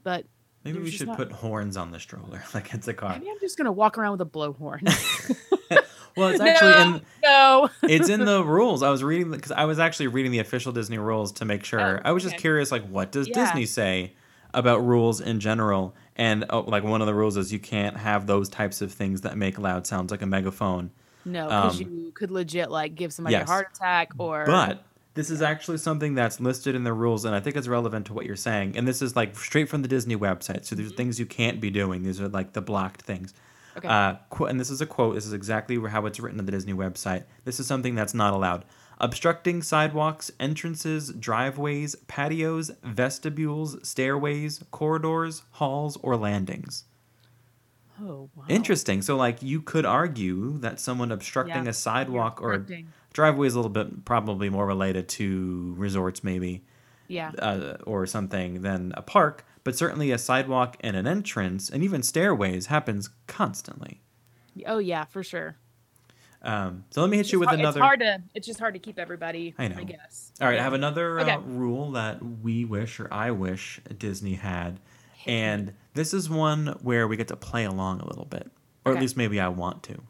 [0.02, 0.24] but
[0.64, 3.12] Maybe we should not- put horns on the stroller, like it's a car.
[3.12, 4.80] maybe i'm just going to walk around with a blowhorn
[6.18, 8.82] Well, it's actually no, in no it's in the rules.
[8.82, 11.98] I was reading because I was actually reading the official Disney rules to make sure.
[11.98, 13.34] Oh, I was just curious, like, what does Yeah.
[13.44, 14.14] Disney say
[14.54, 15.94] about rules in general?
[16.16, 19.20] And oh, like one of the rules is you can't have those types of things
[19.22, 20.90] that make loud sounds, like a megaphone.
[21.24, 23.48] No, because Um, you could legit like give somebody yes.
[23.48, 24.44] a heart attack or.
[24.46, 24.82] But
[25.14, 28.14] this is actually something that's listed in the rules, and I think it's relevant to
[28.14, 28.76] what you're saying.
[28.76, 30.64] And this is like straight from the Disney website.
[30.64, 32.02] So there's things you can't be doing.
[32.02, 33.34] These are like the blocked things.
[33.78, 33.88] Okay.
[33.88, 35.14] Uh, qu- and this is a quote.
[35.14, 37.24] This is exactly how it's written on the Disney website.
[37.44, 38.64] This is something that's not allowed.
[39.00, 46.84] Obstructing sidewalks, entrances, driveways, patios, vestibules, stairways, corridors, halls, or landings.
[48.02, 48.44] oh wow.
[48.48, 49.02] Interesting.
[49.02, 52.88] So, like, you could argue that someone obstructing Yeah, a sidewalk or obstructing.
[53.12, 56.64] driveway is a little bit probably more related to resorts, maybe,
[57.08, 57.30] Yeah.
[57.38, 59.44] uh, or something than a park.
[59.68, 64.00] But certainly, a sidewalk and an entrance, and even stairways, happens constantly.
[64.64, 65.56] Oh yeah, for sure.
[66.40, 67.80] Um, so let me hit you with hard- another.
[67.80, 68.22] It's hard to.
[68.34, 69.54] It's just hard to keep everybody.
[69.58, 69.76] I know.
[69.76, 70.32] I guess.
[70.40, 71.32] All right, I have another Okay.
[71.32, 74.80] uh, rule that we wish or I wish Disney had,
[75.26, 78.50] and this is one where we get to play along a little bit,
[78.86, 80.00] or at least maybe I want to.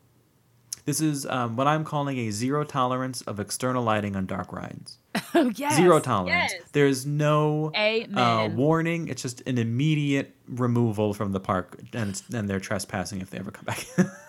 [0.85, 4.99] This is um, what I'm calling a zero tolerance of external lighting on dark rides.
[5.35, 5.77] Oh yes.
[5.77, 6.53] zero tolerance.
[6.53, 6.63] yes.
[6.73, 9.09] There's no uh, warning.
[9.09, 13.65] It's just an immediate removal from the park, and they're trespassing if they ever come
[13.65, 13.87] back.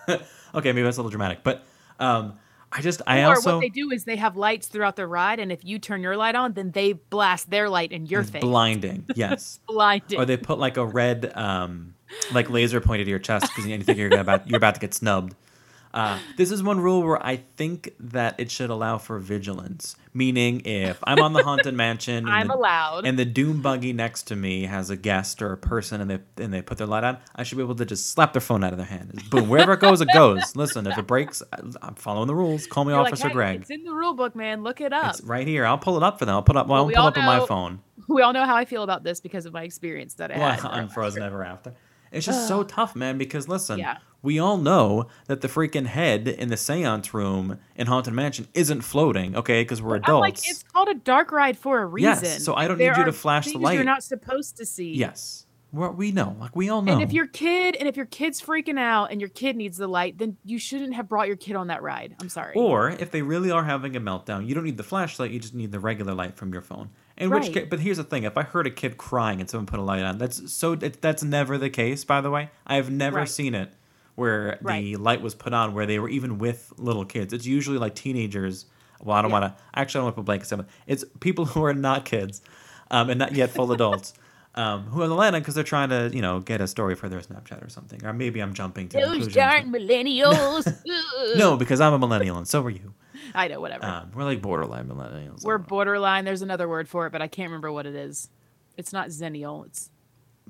[0.54, 1.64] okay, maybe that's a little dramatic, but
[1.98, 2.38] um,
[2.72, 5.40] I just I or also what they do is they have lights throughout the ride,
[5.40, 8.40] and if you turn your light on, then they blast their light in your face.
[8.40, 9.06] blinding.
[9.16, 9.58] Yes.
[9.66, 10.18] Blinding.
[10.18, 11.94] or they put like a red um
[12.32, 14.94] like laser pointed to your chest because you think you're about you're about to get
[14.94, 15.34] snubbed
[15.92, 19.96] uh, this is one rule where I think that it should allow for vigilance.
[20.12, 23.06] Meaning, if I'm on the haunted mansion, and I'm the, allowed.
[23.06, 26.18] and the doom buggy next to me has a guest or a person, and they
[26.42, 28.64] and they put their light on, I should be able to just slap their phone
[28.64, 29.22] out of their hand.
[29.30, 30.56] Boom, wherever it goes, it goes.
[30.56, 32.66] Listen, if it breaks, I'm following the rules.
[32.66, 33.60] Call me You're like, Officer "Hey, Greg.
[33.60, 34.64] It's in the rule book, man.
[34.64, 35.10] Look it up.
[35.14, 35.64] It's right here.
[35.64, 36.34] I'll pull it up for them.
[36.34, 36.66] I'll put up.
[36.66, 37.80] Well, Well, I'll pull up on my phone.
[38.08, 40.50] We all know how I feel about this because of my experience that I Well,
[40.50, 40.64] had.
[40.64, 41.74] on Frozen Ever After.
[42.10, 43.18] It's just so tough, man.
[43.18, 43.98] Because listen, Yeah.
[44.22, 48.82] We all know that the freaking head in the seance room in Haunted Mansion isn't
[48.82, 49.34] floating.
[49.36, 50.08] Okay, because we're adults.
[50.10, 52.24] I'm like, it's called a dark ride for a reason.
[52.24, 53.74] Yes, so I don't There need you to flash the light.
[53.74, 54.92] You're not supposed to see.
[54.94, 56.36] yes, we're, we know.
[56.38, 56.92] Like we all know.
[56.94, 59.86] And if your kid and if your kid's freaking out and your kid needs the
[59.86, 62.16] light, then you shouldn't have brought your kid on that ride.
[62.20, 62.54] I'm sorry.
[62.56, 65.30] or if they really are having a meltdown, you don't need the flashlight.
[65.30, 66.90] You just need the regular light from your phone.
[67.16, 67.54] In which, Right.
[67.54, 69.82] ca- but here's the thing: if I heard a kid crying and someone put a
[69.82, 70.72] light on, that's so.
[70.72, 72.02] It, that's never the case.
[72.04, 73.28] By the way, I have never Right.
[73.28, 73.72] seen it
[74.20, 77.32] where the light was put on where they were even with little kids.
[77.32, 78.66] It's usually like teenagers.
[79.02, 79.40] Well, I don't Yeah.
[79.40, 79.62] want to.
[79.74, 80.60] Actually, I don't want to put blankets on.
[80.60, 80.66] it.
[80.86, 82.42] It's people who are not kids,
[82.90, 84.14] um, and not yet full adults.
[84.56, 87.08] Um, who are the light because they're trying to, you know, get a story for
[87.08, 90.66] their Snapchat or something, or maybe I'm jumping to Those darn millennials.
[91.36, 92.92] No, because I'm a millennial and so are you.
[93.32, 93.86] I know, whatever.
[93.86, 95.44] Um, we're like borderline millennials.
[95.44, 96.24] We're borderline.
[96.24, 98.28] There's another word for it, but I can't remember what it is.
[98.76, 99.66] It's not zennial.
[99.66, 99.88] It's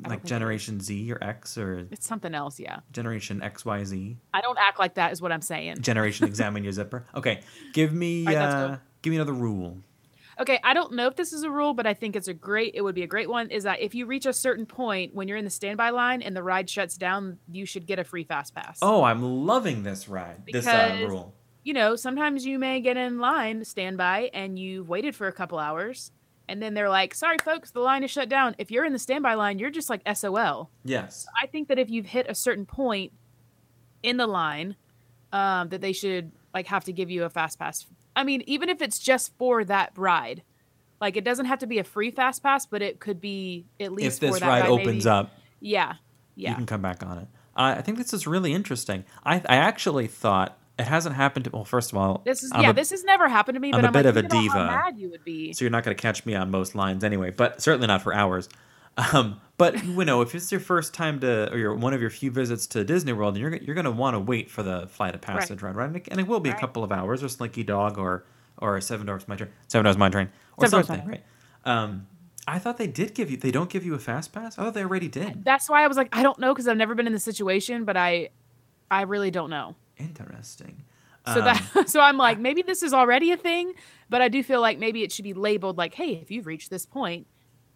[0.06, 2.58] like it Generation Z or X or it's something else.
[2.60, 2.80] Yeah.
[2.92, 4.16] Generation X Y Z.
[4.34, 5.12] I don't act like that.
[5.12, 5.82] Is what I'm saying.
[5.82, 7.06] Generation Examine Your Zipper.
[7.14, 7.40] Okay,
[7.72, 9.78] give me right, uh, give me another rule.
[10.40, 12.74] Okay, I don't know if this is a rule, but I think it's a great.
[12.74, 13.50] It would be a great one.
[13.50, 16.34] Is that if you reach a certain point when you're in the standby line and
[16.34, 18.78] the ride shuts down, you should get a free fast pass.
[18.80, 20.42] Oh, I'm loving this ride.
[20.50, 21.34] this uh, rule.
[21.62, 25.58] you know, sometimes you may get in line standby and you've waited for a couple
[25.58, 26.10] hours,
[26.50, 28.98] and then they're like, "Sorry, folks, the line is shut down." If you're in the
[28.98, 30.70] standby line, you're just like SOL.
[30.84, 31.26] Yes.
[31.40, 33.12] I think that if you've hit a certain point
[34.02, 34.76] in the line,
[35.32, 37.86] um, that they should like have to give you a fast pass.
[38.16, 40.42] I mean, even if it's just for that ride,
[41.00, 43.92] like it doesn't have to be a free fast pass, but it could be at
[43.92, 45.08] least If this for that ride ride, opens maybe.
[45.08, 45.94] up, Yeah,
[46.34, 47.28] yeah, you can come back on it.
[47.56, 49.04] Uh, I think this is really interesting.
[49.24, 51.44] I I actually thought it hasn't happened.
[51.44, 52.70] To, well, first of all, This is I'm yeah.
[52.70, 53.70] a- this has never happened to me.
[53.70, 54.54] But I'm but a I'm bit like, of a diva.
[54.54, 55.52] How mad you would be.
[55.52, 58.12] so you're not going to catch me on most lines anyway, but certainly not for
[58.14, 58.48] hours.
[59.12, 62.10] Um, but you know, if it's your first time to, or your one of your
[62.10, 65.14] few visits to Disney World, you're you're going to want to wait for the flight
[65.14, 65.86] of passage ride, right?
[65.86, 68.24] And it, and it will be a couple of hours, or Slinky Dog, or
[68.58, 71.22] or Seven Dwarfs Mine Train, Seven Dwarfs Mine Train, or Seven something, right?
[71.64, 72.06] Um,
[72.48, 73.36] I thought they did give you.
[73.36, 74.58] They don't give you a fast pass.
[74.58, 75.44] I thought they already did.
[75.44, 77.84] That's why I was like, I don't know because I've never been in the situation,
[77.84, 78.30] but I,
[78.90, 79.76] I really don't know.
[80.00, 80.84] Interesting.
[81.26, 83.74] So Um, that so I'm like, maybe this is already a thing,
[84.08, 86.70] but I do feel like maybe it should be labeled like, hey, if you've reached
[86.70, 87.26] this point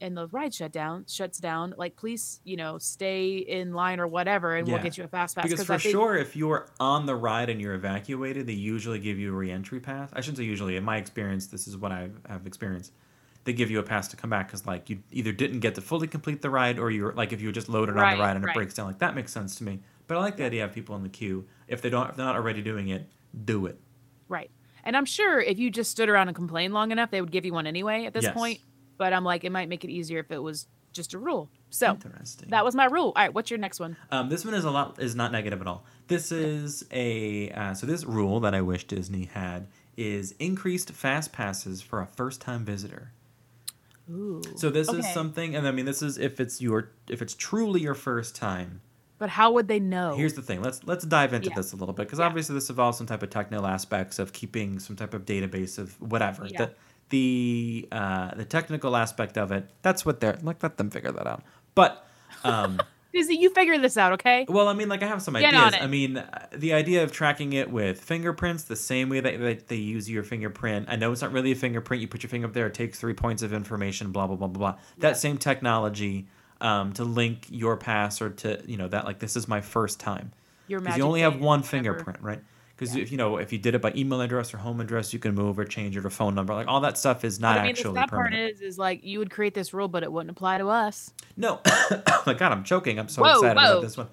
[0.01, 4.07] and the ride shut down shuts down, like please, you know, stay in line or
[4.07, 4.75] whatever, and Yeah.
[4.75, 5.45] we'll get you a fast pass.
[5.45, 9.19] Because for think- sure, if you're on the ride and you're evacuated, they usually give
[9.19, 10.11] you a reentry pass.
[10.13, 10.77] I shouldn't say usually.
[10.77, 12.93] In my experience, this is what I have experienced.
[13.45, 15.83] They give you a pass to come back because, like, you either didn't get to
[15.83, 18.37] fully complete the ride, or you're like, if you were just loaded on the ride
[18.37, 18.53] and right.
[18.53, 19.81] it breaks down, like that makes sense to me.
[20.07, 21.47] But I like the idea of people in the queue.
[21.69, 23.09] If they don't, if they're not already doing it,
[23.45, 23.81] do it.
[24.29, 24.51] Right.
[24.85, 27.45] And I'm sure if you just stood around and complained long enough, they would give
[27.45, 28.35] you one anyway at this Yes.
[28.35, 28.61] point.
[28.99, 31.51] But I'm like, it might make it easier if it was just a rule.
[31.71, 32.51] So Interesting.
[32.51, 33.07] that was my rule.
[33.07, 33.97] All right, what's your next one?
[34.11, 35.85] Um, this one is a lot is not negative at all.
[36.07, 41.33] This is a uh, so this rule that I wish Disney had is increased fast
[41.33, 43.11] passes for a first time visitor.
[44.11, 44.43] Ooh.
[44.57, 47.81] So this is something, and I mean, this is if it's your if it's truly
[47.81, 48.81] your first time.
[49.25, 50.17] But how would they know?
[50.17, 50.61] Here's the thing.
[50.61, 51.49] Let's let's dive into.
[51.49, 51.55] Yeah.
[51.57, 52.27] this a little bit because Yeah.
[52.27, 55.99] obviously this involves some type of technical aspects of keeping some type of database of
[55.99, 56.47] whatever.
[56.47, 56.67] Yeah.
[56.67, 56.71] The
[57.09, 59.71] the uh, the technical aspect of it.
[59.81, 60.63] That's what they're like.
[60.63, 61.43] Let them figure that out.
[61.75, 62.07] But
[62.45, 62.79] um,
[63.15, 64.45] Disney, you figure this out, okay?
[64.47, 65.81] well, I mean, like I have some Get ideas.
[65.81, 69.69] I mean, uh, the idea of tracking it with fingerprints, the same way that, that
[69.69, 70.89] they use your fingerprint.
[70.91, 72.03] I know it's not really a fingerprint.
[72.03, 74.13] You put your finger up there, it takes three points of information.
[74.13, 74.81] Blah blah blah blah blah.
[74.99, 76.27] That same technology
[76.61, 80.01] um, to link your pass or to you know that like this is my first
[80.01, 80.33] time
[80.69, 82.41] Your because magic you only have one fingerprint, right?
[82.77, 83.03] Because Yeah.
[83.03, 85.35] if you know if you did it by email address or home address, you can
[85.35, 86.55] move or change it or phone number.
[86.55, 88.53] Like all that stuff is not I mean, actually the sad part permanent.
[88.55, 91.13] is, is like you would create this rule, but it wouldn't apply to us.
[91.37, 92.99] No, oh my God, I'm choking.
[92.99, 93.71] I'm so Whoa, excited whoa.
[93.73, 94.09] about this one.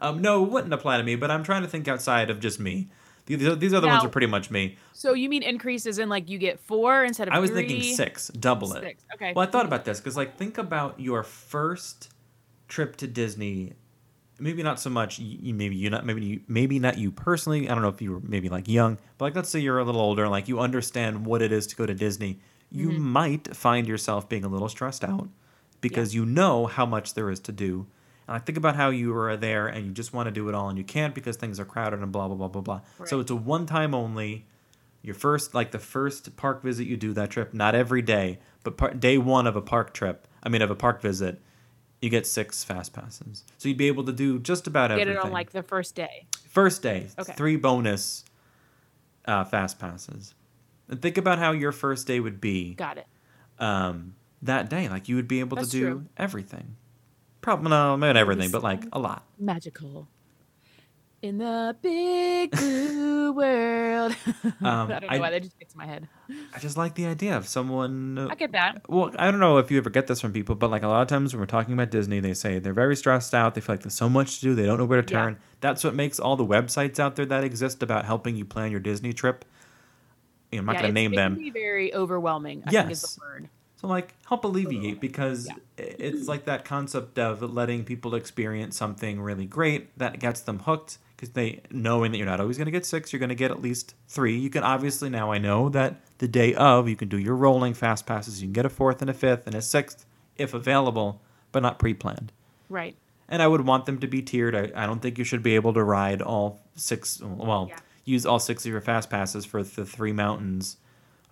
[0.00, 2.58] Um, no, it wouldn't apply to me, but I'm trying to think outside of just
[2.58, 2.88] me.
[3.26, 4.76] These, these other ones are pretty much me.
[4.92, 7.68] So you mean increases in like you get four instead of I was three?
[7.68, 8.82] thinking six, double it.
[8.82, 9.04] Six.
[9.14, 9.32] Okay.
[9.34, 12.10] Well, I thought about this because, like, think about your first
[12.68, 13.74] trip to Disney.
[14.40, 15.20] Maybe not so much.
[15.20, 16.04] y- y- Maybe you not.
[16.04, 16.40] Maybe you.
[16.48, 17.68] Maybe not you personally.
[17.68, 19.84] I don't know if you were maybe like young, but like, let's say you're a
[19.84, 22.40] little older, and like you understand what it is to go to Disney.
[22.70, 23.02] You Mm-hmm.
[23.02, 25.28] might find yourself being a little stressed out
[25.80, 27.86] because you know how much there is to do.
[28.34, 30.68] I think about how you were there and you just want to do it all
[30.68, 32.80] and you can't because things are crowded and blah blah blah blah blah.
[33.06, 34.46] So it's a one time only
[35.02, 38.76] your first like the first park visit you do that trip not every day but
[38.76, 41.40] par- day one of a park trip i mean of a park visit
[42.00, 45.14] you get six fast passes so you'd be able to do just about Get everything
[45.14, 46.26] Get it on like the first day.
[46.48, 47.32] first day Okay.
[47.32, 48.24] three bonus
[49.24, 50.34] uh, fast passes
[50.88, 53.06] and think about how your first day would be Got it.
[53.58, 56.06] um, that day like you would be able That's to do true.
[56.16, 56.76] everything
[57.42, 60.08] probably no not everything but like a lot Magical.
[61.20, 64.16] In the big blue world.
[64.60, 66.08] Um, I don't know I- why that just gets in my head.
[66.54, 68.82] i just like the idea of someone I get that.
[68.88, 71.02] Well, I don't know if you ever get this from people, but like a lot
[71.02, 73.54] of times when we're talking about Disney, they say they're very stressed out.
[73.54, 74.54] They feel like there's so much to do.
[74.56, 75.22] They don't know where to Yeah.
[75.22, 75.38] turn.
[75.60, 78.80] That's what makes all the websites out there that exist about helping you plan your
[78.80, 79.44] Disney trip.
[80.50, 81.34] You know, I'm not yeah, going to name it them.
[81.36, 82.62] Can be very overwhelming.
[82.66, 83.18] I think is Yes.
[83.82, 85.54] So like help alleviate because Yeah.
[85.76, 90.98] it's like that concept of letting people experience something really great that gets them hooked
[91.16, 93.50] because they knowing that you're not always going to get six, you're going to get
[93.50, 94.36] at least three.
[94.38, 97.74] You can obviously now I know that the day of you can do your rolling
[97.74, 98.40] fast passes.
[98.40, 101.78] You can get a fourth and a fifth and a sixth if available, but not
[101.78, 102.30] pre-planned.
[102.68, 102.96] Right.
[103.28, 104.54] And I would want them to be tiered.
[104.54, 107.20] I, I don't think you should be able to ride all six.
[107.20, 107.78] Well, Yeah.
[108.04, 110.76] use all six of your fast passes for the three mountains.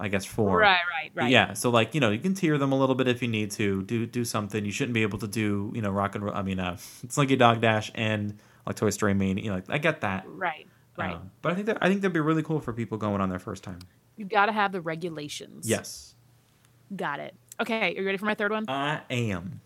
[0.01, 0.59] I guess four.
[0.59, 1.31] Right, right, right.
[1.31, 3.51] Yeah, so like you know, you can tier them a little bit if you need
[3.53, 3.83] to.
[3.83, 4.65] Do do something.
[4.65, 6.35] You shouldn't be able to do you know rock and roll.
[6.35, 6.77] I mean, uh,
[7.09, 9.45] Slinky Dog Dash and like Toy Story Mania.
[9.45, 10.25] You know, like, I get that.
[10.27, 10.67] Right.
[10.97, 11.15] Right.
[11.15, 13.29] Um, but I think that I think that'd be really cool for people going on
[13.29, 13.79] their first time.
[14.17, 15.69] You've got to have the regulations.
[15.69, 16.15] Yes,
[16.95, 17.35] Got it.
[17.61, 17.95] Okay.
[17.95, 18.65] Are you ready for my third one?
[18.69, 19.61] I am.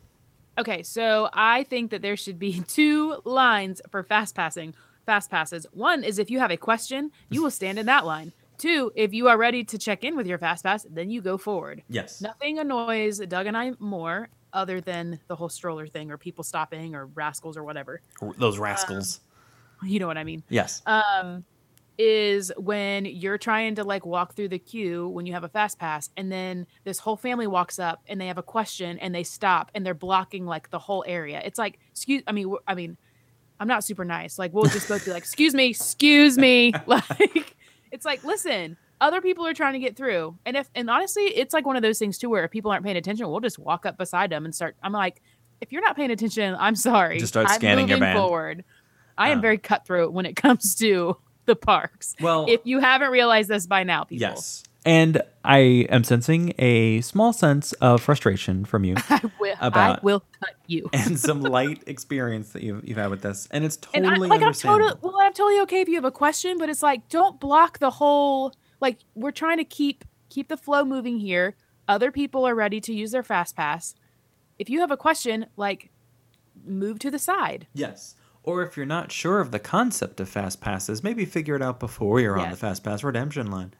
[0.56, 4.74] Okay, so I think that there should be two lines for fast passing,
[5.06, 5.66] fast passes.
[5.72, 8.32] One is if you have a question, you will stand in that line.
[8.58, 11.36] Two, if you are ready to check in with your fast pass, then you go
[11.38, 11.82] forward.
[11.88, 12.20] Yes.
[12.20, 16.94] Nothing annoys Doug and I more other than the whole stroller thing or people stopping
[16.94, 18.00] or rascals or whatever.
[18.38, 19.20] Those rascals.
[19.82, 20.42] You know what I mean?
[20.48, 20.82] yes.
[20.86, 21.44] um
[21.98, 25.78] is when you're trying to like walk through the queue when you have a fast
[25.78, 29.22] pass and then this whole family walks up and they have a question and they
[29.22, 32.96] stop and they're blocking like the whole area it's like excuse i mean I mean
[33.60, 37.53] i'm not super nice like we'll just both be like excuse me excuse me like
[37.94, 40.36] it's like listen other people are trying to get through.
[40.46, 42.84] And if and honestly it's like one of those things too where if people aren't
[42.84, 45.20] paying attention we'll just walk up beside them and start i'm like
[45.60, 47.18] if you're not paying attention i'm sorry.
[47.18, 48.18] Just start I'm scanning your band.
[48.18, 48.64] forward.
[49.16, 52.14] I am Um, very cutthroat when it comes to the parks.
[52.20, 54.20] Well, if you haven't realized this by now people.
[54.28, 54.64] Yes.
[54.84, 60.22] And I am sensing a small sense of frustration from you I will, I will
[60.40, 63.48] cut you and some light experience that you've, you've had with this.
[63.50, 66.04] And it's and totally I, like I'm totally well I'm totally okay if you have
[66.04, 70.48] a question but it's like don't block the whole like we're trying to keep keep
[70.48, 71.56] the flow moving here
[71.88, 73.94] other people are ready to use their fast pass
[74.58, 75.90] if you have a question like
[76.66, 78.16] move to the side Yes.
[78.42, 81.80] Or if you're not sure of the concept of fast passes, maybe figure it out
[81.80, 83.72] before you're on the fast pass redemption line.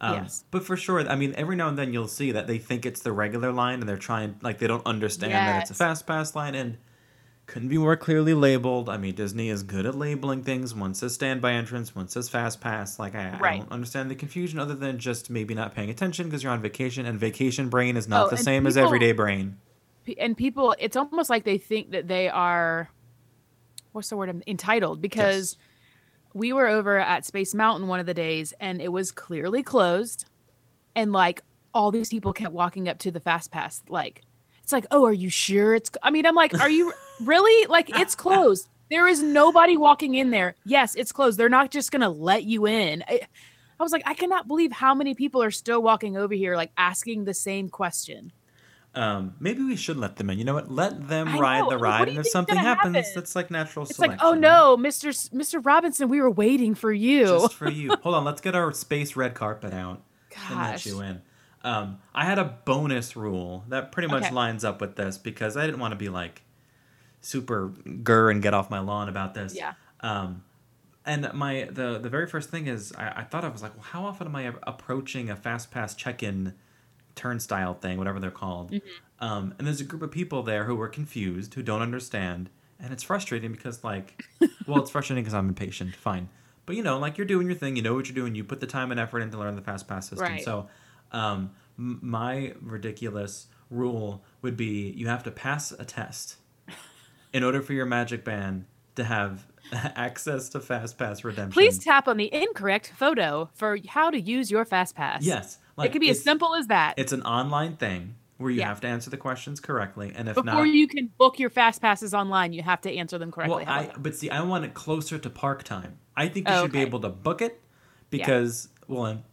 [0.00, 0.44] Um, Yes.
[0.50, 3.00] But for sure, I mean, every now and then you'll see that they think it's
[3.00, 6.34] the regular line and they're trying, like, they don't understand that it's a fast pass
[6.34, 6.78] line and
[7.46, 8.88] couldn't be more clearly labeled.
[8.88, 10.74] I mean, Disney is good at labeling things.
[10.74, 12.98] One says standby entrance, one says fast pass.
[12.98, 16.42] Like, I, I don't understand the confusion other than just maybe not paying attention because
[16.44, 19.58] you're on vacation and vacation brain is not Oh, the same as everyday brain.
[20.18, 22.88] And people it's almost like they think that they are
[23.92, 25.56] what's the word I'm- entitled because
[26.34, 30.24] we were over at Space Mountain one of the days and it was clearly closed
[30.94, 31.42] and like
[31.74, 34.22] all these people kept walking up to the fast pass like
[34.62, 37.66] it's like oh are you sure it's I mean I'm like are you really?
[37.66, 38.68] Like it's closed.
[38.90, 40.54] There is nobody walking in there.
[40.64, 41.38] Yes it's closed.
[41.38, 43.04] They're not just going to let you in.
[43.08, 43.20] I,
[43.78, 46.72] I was like I cannot believe how many people are still walking over here like
[46.76, 48.32] asking the same question
[48.94, 50.38] Um, maybe we should let them in.
[50.38, 50.70] You know what?
[50.70, 51.70] Let them I ride know.
[51.70, 53.12] the ride, and if something happens, happen?
[53.14, 54.18] that's like natural It's selection.
[54.18, 55.08] like, oh no, Mr.
[55.10, 55.64] S- Mr.
[55.64, 57.24] Robinson, we were waiting for you.
[57.26, 57.90] just for you.
[58.02, 60.02] Hold on, let's get our space red carpet out
[60.48, 61.22] and let you in.
[61.62, 64.34] Um, I had a bonus rule that pretty much Okay.
[64.34, 66.42] lines up with this because I didn't want to be like
[67.20, 67.68] super
[68.02, 69.54] gur and get off my lawn about this.
[69.54, 69.74] Yeah.
[70.00, 70.42] Um,
[71.06, 73.84] And my the the very first thing is I, I thought I was like, well,
[73.84, 76.54] how often am I approaching a fast pass check in
[77.14, 78.72] turnstile thing, whatever they're called?
[78.72, 79.24] Mm-hmm.
[79.24, 82.92] Um, and there's a group of people there who are confused, who don't understand, and
[82.92, 84.24] it's frustrating because like,
[84.66, 85.94] well, it's frustrating because I'm impatient.
[85.94, 86.28] Fine,
[86.66, 88.60] but you know, like you're doing your thing, you know what you're doing, you put
[88.60, 90.26] the time and effort in to learn the fast pass system.
[90.26, 90.42] Right.
[90.42, 90.68] So,
[91.12, 96.36] um, m- my ridiculous rule would be you have to pass a test
[97.32, 98.64] in order for your magic band
[98.96, 99.46] to have
[99.96, 101.52] access to fast pass redemption.
[101.52, 105.24] Please tap on the incorrect photo for how to use your fast pass.
[105.24, 106.94] yes, it could be as simple as that.
[106.96, 108.68] It's an online thing where you Yeah.
[108.68, 111.50] have to answer the questions correctly, and if not, Before not, you can book your
[111.50, 113.64] fast passes online, you have to answer them correctly.
[113.66, 115.98] well, I but see, I want it closer to park time.
[116.16, 117.60] I think you Oh, should be able to book it
[118.10, 119.24] because, well, I'm-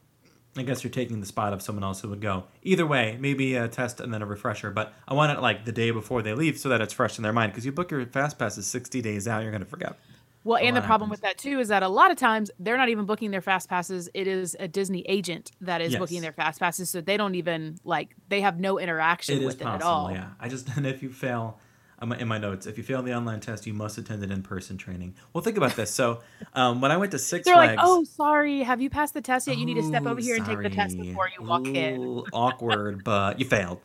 [0.58, 2.46] I guess you're taking the spot of someone else who would go.
[2.64, 4.72] Either way, maybe a test and then a refresher.
[4.72, 7.24] But I want it like the day before they leave so that it's fresh in
[7.24, 7.52] their mind.
[7.52, 10.00] Because you book your fast passes 60 days out, you're gonna forget.
[10.48, 11.22] Well, and the problem happens.
[11.22, 13.68] with that too is that a lot of times they're not even booking their fast
[13.70, 14.10] passes.
[14.14, 16.00] It is a Disney agent that is Yes.
[16.00, 19.46] booking their fast passes, so they don't even like they have no interaction It is
[19.46, 20.12] with it at possible, all.
[20.12, 20.30] yeah.
[20.40, 21.60] I just and if you fail,
[22.00, 22.66] I'm in my notes.
[22.68, 25.16] If you fail the online test, you must attend an in-person training.
[25.34, 25.92] Well, think about this.
[25.92, 26.22] So,
[26.54, 29.22] um, when I went to Six They're Flags, like, "Oh, sorry, have you passed the
[29.22, 29.58] test yet?
[29.58, 32.24] You need to step "Oh, over here and take the test before you walk in."
[32.32, 33.80] Awkward, but you failed.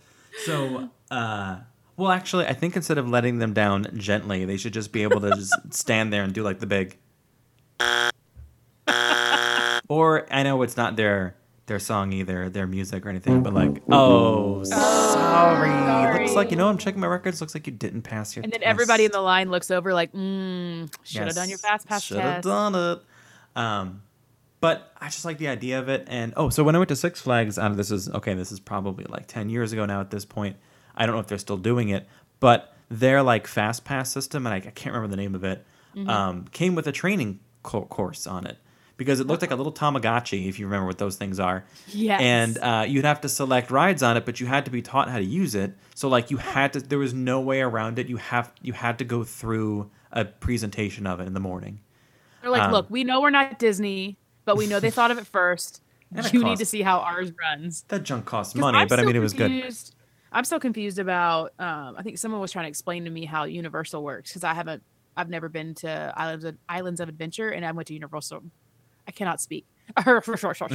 [0.44, 1.56] So, uh,
[1.96, 5.20] well, actually, I think instead of letting them down gently, they should just be able
[5.20, 6.96] to just stand there and do like the big.
[9.88, 13.82] or I know it's not their their song either, their music or anything, but like,
[13.90, 16.18] oh, sorry.
[16.20, 17.40] Looks like you know I'm checking my records.
[17.40, 18.42] Looks like you didn't pass your.
[18.42, 18.68] And then test.
[18.68, 22.18] everybody in the line looks over like, mm, should have done your fast pass should
[22.18, 22.44] have test.
[22.44, 23.00] done it.
[23.54, 24.02] Um,
[24.60, 26.04] but I just like the idea of it.
[26.08, 28.34] And oh, so when I went to Six Flags, uh, this is okay.
[28.34, 30.00] This is probably like ten years ago now.
[30.00, 30.56] At this point,
[30.96, 32.06] I don't know if they're still doing it,
[32.40, 35.64] but their like fast pass system, and I, I can't remember the name of it,
[35.94, 36.08] Mm-hmm.
[36.08, 38.56] um, came with a training co- course on it
[38.96, 41.64] because it looked like a little Tamagotchi, if you remember what those things are.
[41.88, 42.18] Yes.
[42.22, 45.10] And uh, you'd have to select rides on it, but you had to be taught
[45.10, 45.74] how to use it.
[45.94, 48.08] So like you had to, there was no way around it.
[48.08, 51.80] You have you had to go through a presentation of it in the morning.
[52.40, 55.18] They're like, um, look, we know we're not Disney, but we know they thought of
[55.18, 55.82] it first.
[56.14, 57.82] And it you need to see how ours runs.
[57.88, 59.74] That junk costs money, I'm but I mean it was good.
[60.32, 61.52] I'm still confused about.
[61.58, 64.54] Um, I think someone was trying to explain to me how Universal works because I
[64.54, 64.82] haven't.
[65.16, 68.42] I've never been to Islands of Islands of Adventure, and I went to Universal.
[69.06, 69.66] I cannot speak.
[70.04, 70.68] sure, sure, sure.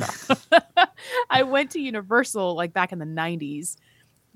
[1.29, 3.77] I went to Universal like back in the '90s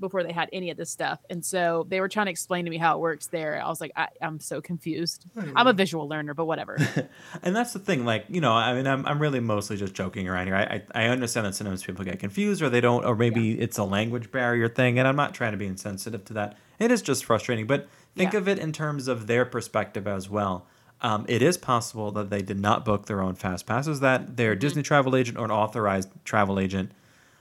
[0.01, 2.71] before they had any of this stuff, and so they were trying to explain to
[2.71, 3.61] me how it works there.
[3.63, 5.25] I was like, I, I'm so confused.
[5.55, 6.77] I'm a visual learner, but whatever.
[7.43, 10.27] And that's the thing, like you know, I mean, I'm, I'm really mostly just joking
[10.27, 10.55] around here.
[10.55, 13.77] I, I I understand that sometimes people get confused, or they don't, or maybe it's
[13.77, 16.57] a language barrier thing, and I'm not trying to be insensitive to that.
[16.79, 17.87] It is just frustrating, but
[18.17, 18.39] think Yeah.
[18.39, 20.65] of it in terms of their perspective as well.
[21.03, 24.51] Um, it is possible that they did not book their own fast passes, that their
[24.51, 24.59] Mm-hmm.
[24.59, 26.91] Disney travel agent or an authorized travel agent,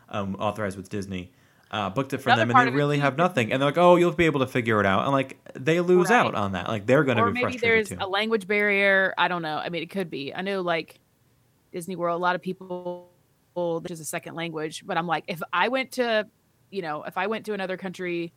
[0.09, 1.31] um, authorized with Disney,
[1.70, 3.52] uh, booked it for Another them, and they really have nothing.
[3.52, 6.11] And they're like, "Oh, you'll be able to figure it out," and like they lose
[6.11, 6.16] Right.
[6.16, 6.68] out on that.
[6.68, 8.04] Like they're going to be maybe frustrated there's too.
[8.04, 9.14] a language barrier.
[9.16, 9.56] I don't know.
[9.56, 10.35] I mean, it could be.
[10.35, 10.98] I know, like
[11.72, 13.11] Disney World, a lot of people,
[13.54, 14.85] which is a second language.
[14.87, 16.26] But I'm like, if I went to,
[16.70, 18.33] you know, if I went to another country,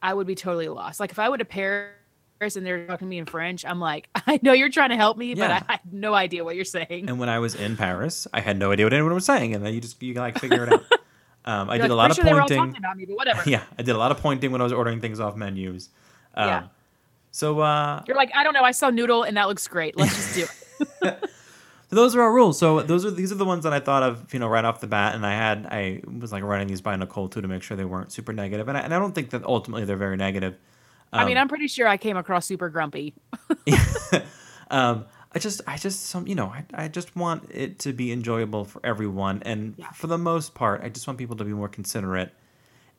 [0.00, 1.00] I would be totally lost.
[1.00, 4.08] Like if I went to Paris and they're talking to me in French, I'm like,
[4.14, 5.48] I know you're trying to help me, Yeah.
[5.48, 7.08] but I, I have no idea what you're saying.
[7.08, 9.66] And when I was in Paris, I had no idea what anyone was saying, and
[9.66, 10.84] then you just you like figure it out.
[11.48, 12.82] Um, I You're did a lot of "Pretty sure they were all pointing.
[12.96, 13.36] me.
[13.52, 15.88] Yeah, I did a lot of pointing when I was ordering things off menus.
[16.34, 16.62] Um, Yeah.
[17.30, 18.64] So uh, You're like, I don't know.
[18.64, 19.96] I saw noodle and that looks great.
[19.96, 20.46] Let's just do
[21.02, 21.24] it.
[21.90, 22.58] So those are our rules.
[22.58, 24.80] So those are these are the ones that I thought of, you know, right off
[24.80, 27.62] the bat, and I had I was like running these by Nicole too to make
[27.62, 30.18] sure they weren't super negative, and I, and I don't think that ultimately they're very
[30.18, 30.58] negative.
[31.14, 33.14] I mean, Um, I'm pretty sure I came across super grumpy.
[34.70, 38.12] um, I just I just some you know I, I just want it to be
[38.12, 39.90] enjoyable for everyone, and Yeah.
[39.90, 42.32] for the most part, I just want people to be more considerate.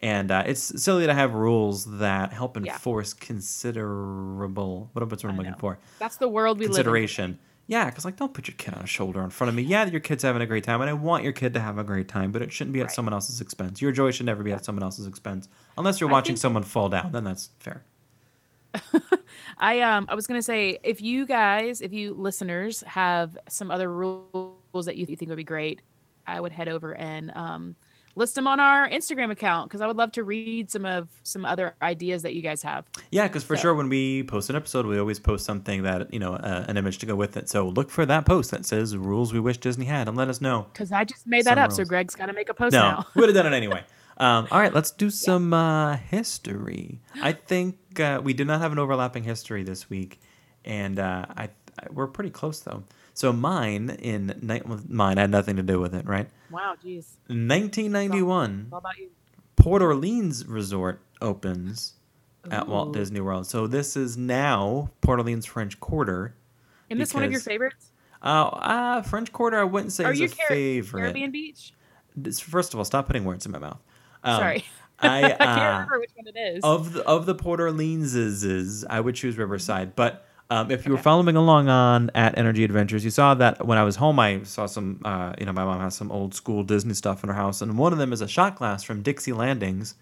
[0.01, 2.71] And uh, it's silly to have rules that help Yeah.
[2.73, 4.89] enforce considerable.
[4.93, 5.79] What what's what I'm I looking for?
[5.99, 6.75] That's the world we live in.
[6.75, 7.39] consideration.
[7.67, 9.61] Yeah, because like, don't put your kid on a shoulder in front of me.
[9.61, 11.83] Yeah, your kid's having a great time, and I want your kid to have a
[11.83, 12.91] great time, but it shouldn't be at Right.
[12.91, 13.79] someone else's expense.
[13.79, 17.11] Your joy should never be at someone else's expense, unless you're watching someone fall down.
[17.11, 17.83] Then that's fair.
[19.57, 23.91] I um I was gonna say if you guys, if you listeners have some other
[23.91, 25.81] rules that you think would be great,
[26.27, 27.75] I would head over and um
[28.15, 31.45] list them on our Instagram account because I would love to read some of some
[31.45, 32.85] other ideas that you guys have.
[33.11, 36.13] Yeah, because for So- sure, when we post an episode, we always post something that
[36.13, 37.49] you know, uh, an image to go with it.
[37.49, 40.41] So look for that post that says "rules we wish Disney had" and let us
[40.41, 40.67] know.
[40.73, 41.89] Because I just made that up, so rules.
[41.89, 43.05] Greg's got to make a post No, now.
[43.15, 43.83] we would have done it anyway.
[44.21, 46.99] Um, all right, let's do some uh, history.
[47.21, 50.19] I think uh, we do not have an overlapping history this week,
[50.65, 52.83] and uh, I, I we're pretty close though.
[53.13, 56.29] So mine in ni- well, mine had nothing to do with it, right?
[56.51, 57.05] Wow, jeez.
[57.29, 59.09] In 1991, How about you?
[59.55, 61.93] Port Orleans Resort opens
[62.49, 63.45] at Walt Disney World.
[63.45, 66.33] So this is now Port Orleans French Quarter.
[66.89, 67.91] Isn't this one of your favorites?
[68.23, 71.01] Uh, uh, French Quarter, I wouldn't say Are is you a Car- favorite.
[71.01, 71.73] Caribbean Beach?
[72.41, 73.79] First of all, stop putting words in my mouth.
[74.23, 74.65] Um, Sorry.
[75.01, 76.63] I, I can't uh, remember which one it is.
[76.63, 79.95] of the of the Port Orleanses, I would choose Riverside.
[79.95, 83.77] But um, if you were following along on at Energy Adventures, you saw that when
[83.77, 85.01] I was home, I saw some.
[85.05, 87.77] Uh, you know, my mom has some old school Disney stuff in her house, and
[87.77, 89.95] one of them is a shot glass from Dixie Landings.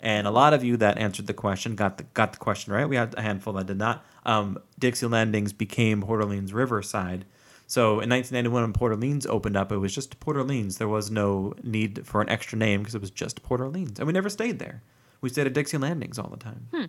[0.00, 2.88] And a lot of you that answered the question got the got the question right.
[2.88, 4.04] We had a handful that did not.
[4.24, 7.24] Um, Dixie Landings became Port Orleans Riverside.
[7.70, 10.78] So in 1991, when Port Orleans opened up, it was just Port Orleans.
[10.78, 14.06] There was no need for an extra name because it was just Port Orleans, and
[14.06, 14.82] we never stayed there.
[15.20, 16.68] We stayed at Dixie Landings all the time.
[16.74, 16.84] Hmm.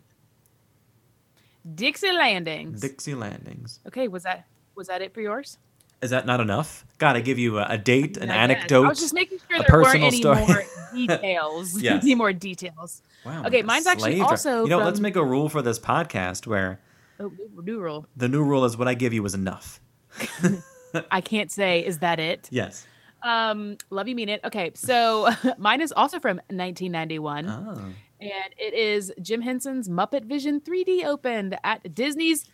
[1.76, 2.80] Dixie Landings.
[2.82, 3.80] Dixie Landings.
[3.88, 5.58] okay, was that was that it for yours?
[6.02, 6.86] Is that not enough?
[6.98, 8.86] God, I give you a, a date, an anecdote.
[8.86, 10.46] I was just making sure there weren't personal any story.
[10.48, 10.64] more
[10.96, 11.82] details.
[11.82, 12.04] Yes.
[12.04, 13.02] any more details.
[13.26, 16.80] wow, okay, mine's actually also You know, let's make a rule for this podcast where
[17.20, 18.06] Oh, new rule.
[18.16, 19.82] the new rule is what I give you is enough.
[21.12, 22.48] I can't say is that it.
[22.52, 22.86] Yes.
[23.22, 24.42] Um, love you mean it.
[24.44, 27.48] Okay, so mine is also from 1991.
[27.48, 27.94] Oh.
[28.22, 32.46] and it is Jim Henson's Muppet Vision 3D opened at Disney's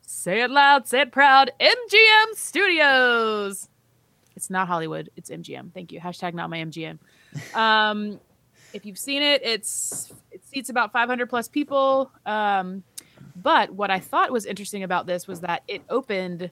[0.00, 3.68] Say It Loud, Say It Proud MGM Studios.
[4.34, 5.72] It's not Hollywood, it's MGM.
[5.72, 6.00] Thank you.
[6.00, 6.98] Hashtag not my MGM.
[7.54, 8.18] Um,
[8.72, 12.10] if you've seen it, it's it seats about 500 plus people.
[12.26, 12.82] Um,
[13.36, 16.50] but what I thought was interesting about this was that it opened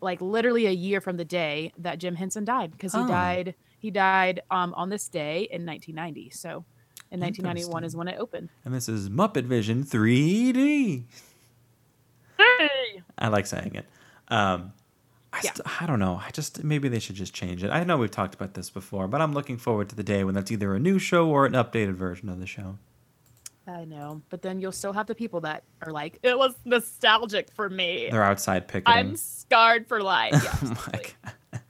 [0.00, 3.08] like literally a year from the day that Jim Henson died because he Oh.
[3.08, 6.30] died he died um, on this day in 1990.
[6.30, 6.64] So
[7.10, 8.50] in 1991 is when it opened.
[8.64, 11.04] And this is Muppet Vision 3D.
[12.38, 13.02] Hey!
[13.18, 13.86] I like saying it.
[14.28, 14.72] Um,
[15.32, 15.52] I, Yeah.
[15.54, 16.20] st- I don't know.
[16.24, 17.70] I just maybe they should just change it.
[17.70, 20.34] I know we've talked about this before, but I'm looking forward to the day when
[20.34, 22.78] that's either a new show or an updated version of the show.
[23.70, 27.50] I know, but then you'll still have the people that are like, it was nostalgic
[27.52, 28.08] for me.
[28.10, 28.92] They're outside picketing.
[28.98, 30.32] I'm scarred for life.
[30.44, 31.12] Yeah, Oh my absolutely.
[31.24, 31.60] God.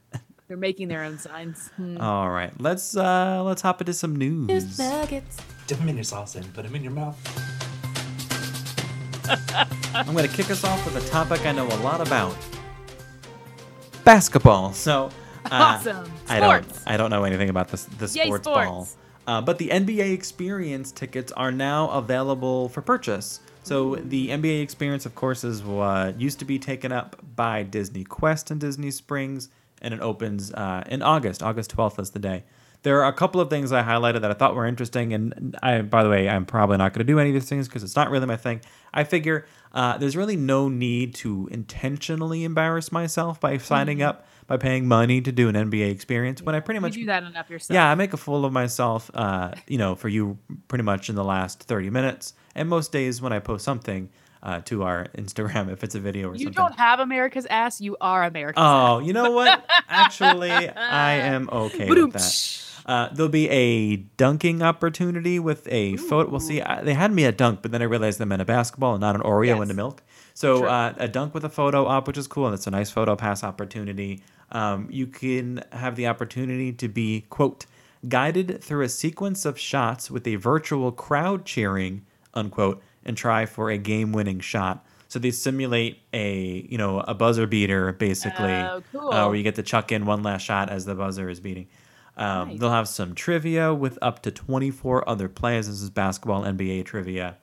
[0.47, 1.69] They're making their own signs.
[1.77, 1.97] Hmm.
[2.01, 4.47] All right, let's uh let's hop into some news.
[4.47, 5.37] News nuggets.
[5.67, 7.17] Dip them in your sauce and put them in your mouth.
[9.93, 12.35] I'm going to kick us off with a topic I know a lot about.
[14.03, 14.73] Basketball.
[14.73, 15.05] So,
[15.45, 16.11] uh, Awesome.
[16.27, 16.83] I don't Sports.
[16.87, 18.87] I don't know anything about this the Yay, sports, ball.
[19.27, 23.39] Uh, but the NBA Experience tickets are now available for purchase.
[23.63, 28.03] So the NBA Experience, of course, is what used to be taken up by Disney
[28.03, 29.49] Quest and Disney Springs,
[29.81, 31.43] and it opens uh, in August.
[31.43, 32.43] August 12th is the day.
[32.83, 35.81] There are a couple of things I highlighted that I thought were interesting, and I,
[35.81, 37.95] by the way, I'm probably not going to do any of these things because it's
[37.95, 38.61] not really my thing.
[38.91, 44.57] I figure uh, there's really no need to intentionally embarrass myself by signing up by
[44.57, 47.49] paying money to do an NBA experience when I pretty You much do that enough
[47.49, 47.73] yourself.
[47.73, 51.15] yeah, I make a fool of myself, uh, you know, for you pretty much in
[51.15, 52.33] the last 30 minutes.
[52.53, 54.09] And most days when I post something
[54.43, 56.47] uh, to our Instagram, if it's a video or You something.
[56.63, 57.79] You don't have America's ass.
[57.79, 59.65] You are America's Oh, you know what?
[59.87, 62.19] Actually, I am okay with that.
[62.85, 66.29] Uh, there'll be a dunking opportunity with a photo.
[66.29, 68.45] We'll see, I, they had me a dunk, but then I realized they meant a
[68.45, 69.61] basketball and not an Oreo Yes.
[69.61, 70.01] into milk.
[70.33, 72.89] So uh, a dunk with a photo op, which is cool, and it's a nice
[72.89, 74.21] photo pass opportunity.
[74.51, 77.65] Um, you can have the opportunity to be quote
[78.09, 82.03] guided through a sequence of shots with a virtual crowd cheering
[82.33, 84.85] unquote and try for a game-winning shot.
[85.07, 89.13] So they simulate a you know a buzzer beater basically, Oh, cool.
[89.13, 91.67] uh, where you get to chuck in one last shot as the buzzer is beating.
[92.17, 92.59] Um, Nice.
[92.59, 95.67] They'll have some trivia with up to 24 other players.
[95.67, 97.37] This is basketball NBA trivia.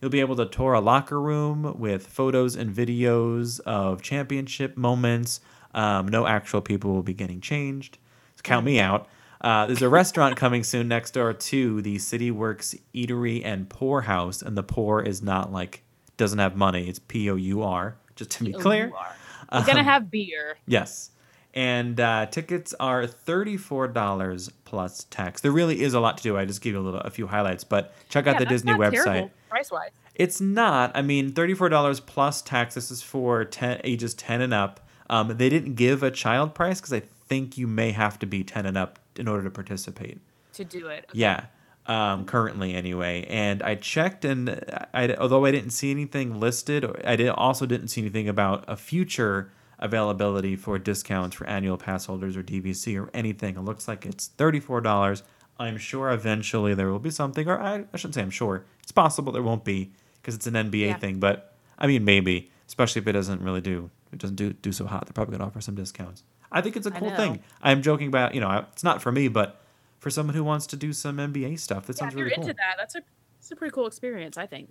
[0.00, 5.40] You'll be able to tour a locker room with photos and videos of championship moments.
[5.74, 7.98] Um, no actual people will be getting changed.
[8.36, 9.08] So count me out.
[9.40, 14.02] Uh, there's a restaurant coming soon next door to the City Works Eatery and Pour
[14.02, 15.82] House, and the poor is not like
[16.16, 16.88] doesn't have money.
[16.88, 17.96] It's P O U R.
[18.14, 18.92] Just to be Oh, clear.
[18.96, 19.16] are.
[19.60, 20.56] We're gonna Um, have beer.
[20.66, 21.10] Yes.
[21.54, 25.40] And uh, tickets are thirty-four dollars plus tax.
[25.40, 26.36] There really is a lot to do.
[26.36, 28.62] I just give you a little, a few highlights, but check out Yeah, the that's
[28.62, 29.30] Disney website.
[29.48, 29.90] Price-wise.
[30.16, 30.90] It's not.
[30.96, 32.74] I mean, thirty-four dollars plus tax.
[32.74, 34.80] This is for 10, ages ten and up.
[35.08, 38.42] Um, they didn't give a child price because I think you may have to be
[38.42, 40.18] ten and up in order to participate.
[40.54, 41.08] to do it.
[41.12, 41.46] Yeah,
[41.86, 43.26] um, currently anyway.
[43.28, 44.60] And I checked, and
[44.92, 48.76] I, although I didn't see anything listed, I did also didn't see anything about a
[48.76, 49.52] future
[49.84, 53.56] availability for discounts for annual pass holders or DVC or anything.
[53.56, 55.22] It looks like it's thirty-four dollars.
[55.58, 58.64] I'm sure eventually there will be something, or I, I shouldn't say I'm sure.
[58.82, 60.96] It's possible there won't be because it's an NBA Yeah.
[60.98, 64.72] thing, but I mean maybe, especially if it doesn't really do it doesn't do do
[64.72, 65.06] so hot.
[65.06, 66.22] They're probably gonna offer some discounts.
[66.50, 67.40] I think it's a cool thing.
[67.62, 69.60] I'm joking about you know it's not for me, but
[70.00, 72.36] for someone who wants to do some NBA stuff, that Yeah, sounds if you're really
[72.36, 72.44] cool.
[72.44, 73.02] into that, that's a
[73.38, 74.70] it's a pretty cool experience, I think.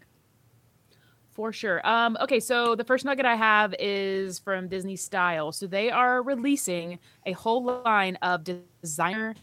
[1.33, 1.85] For sure.
[1.85, 5.51] Um, okay, so the first nugget I have is from Disney Style.
[5.51, 9.33] So they are releasing a whole line of designer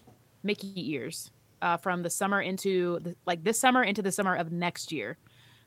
[0.44, 1.32] Mickey ears
[1.62, 5.18] uh, from the summer into the, like this summer into the summer of next year.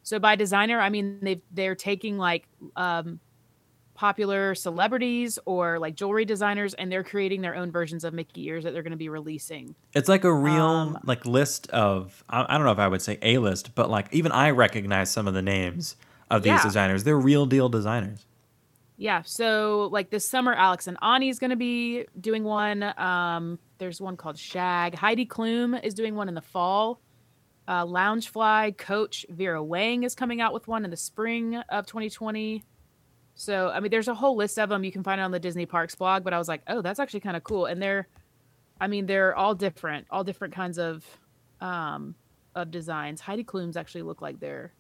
[0.01, 2.47] So by designer, I mean they they're taking like
[2.78, 3.19] um,
[3.93, 8.63] popular celebrities or like jewelry designers, and they're creating their own versions of Mickey ears
[8.63, 9.76] that they're going to be releasing.
[9.93, 13.01] It's like a real Um, like list of I, I don't know if I would
[13.01, 15.95] say a list, but like even I recognize some of the names
[16.30, 16.63] of these Yeah.
[16.63, 17.03] designers.
[17.03, 18.26] They're real deal designers.
[18.97, 22.84] Yeah, so like this summer, Alex and Ani is going to be doing one.
[22.97, 24.95] Um, there's one called Shag.
[24.95, 27.01] Heidi Klum is doing one in the fall.
[27.67, 32.63] Uh, Loungefly coach Vera Wang is coming out with one in the spring of 2020.
[33.36, 34.84] So I mean, there's a whole list of them.
[34.84, 36.24] You can find it on the Disney Parks blog.
[36.24, 37.65] But I was like, oh, that's actually kind of cool.
[37.65, 38.07] And they're,
[38.80, 41.03] I mean, they're all different, all different kinds of,
[41.61, 42.15] um,
[42.53, 43.21] of designs.
[43.21, 44.71] Heidi Klum's actually look like they're,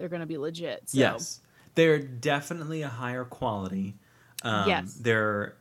[0.00, 0.88] they're going to be legit.
[0.90, 0.98] So.
[0.98, 1.40] Yes,
[1.76, 3.96] they're definitely a higher quality.
[4.42, 4.94] Um, Yes.
[4.94, 5.56] they're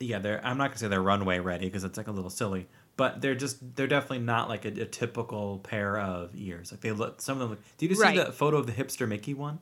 [0.00, 0.44] yeah, they're.
[0.44, 3.34] I'm not gonna say they're runway ready because it's like a little silly, but they're
[3.34, 6.70] just they're definitely not like a, a typical pair of ears.
[6.72, 7.20] Like they look.
[7.20, 7.60] Some of them look.
[7.78, 8.16] Did you see Right.
[8.26, 9.58] the photo of the hipster Mickey one?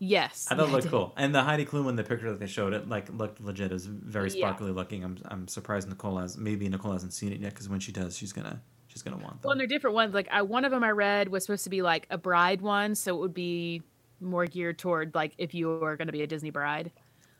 [0.00, 0.48] Yes.
[0.50, 2.72] I thought it looked cool, and the Heidi Klum in the picture that they showed
[2.72, 3.70] it like looked legit.
[3.70, 4.36] It was very Yeah.
[4.48, 5.04] sparkly looking.
[5.04, 8.16] I'm I'm surprised Nicole has maybe Nicole hasn't seen it yet because when she does,
[8.16, 8.60] she's gonna
[8.94, 9.40] she's gonna want them.
[9.42, 10.14] Well, and they're different ones.
[10.14, 12.94] Like I, one of them I read was supposed to be like a bride one,
[12.94, 13.82] so it would be
[14.20, 16.90] more geared toward like if you were going to be a Disney bride.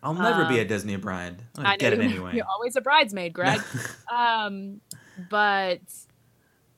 [0.03, 1.43] I'll never be a um, Disney bride.
[1.57, 2.33] I gonna get it anyway.
[2.35, 3.61] You're always a bridesmaid, Greg.
[4.13, 4.81] um,
[5.31, 5.81] but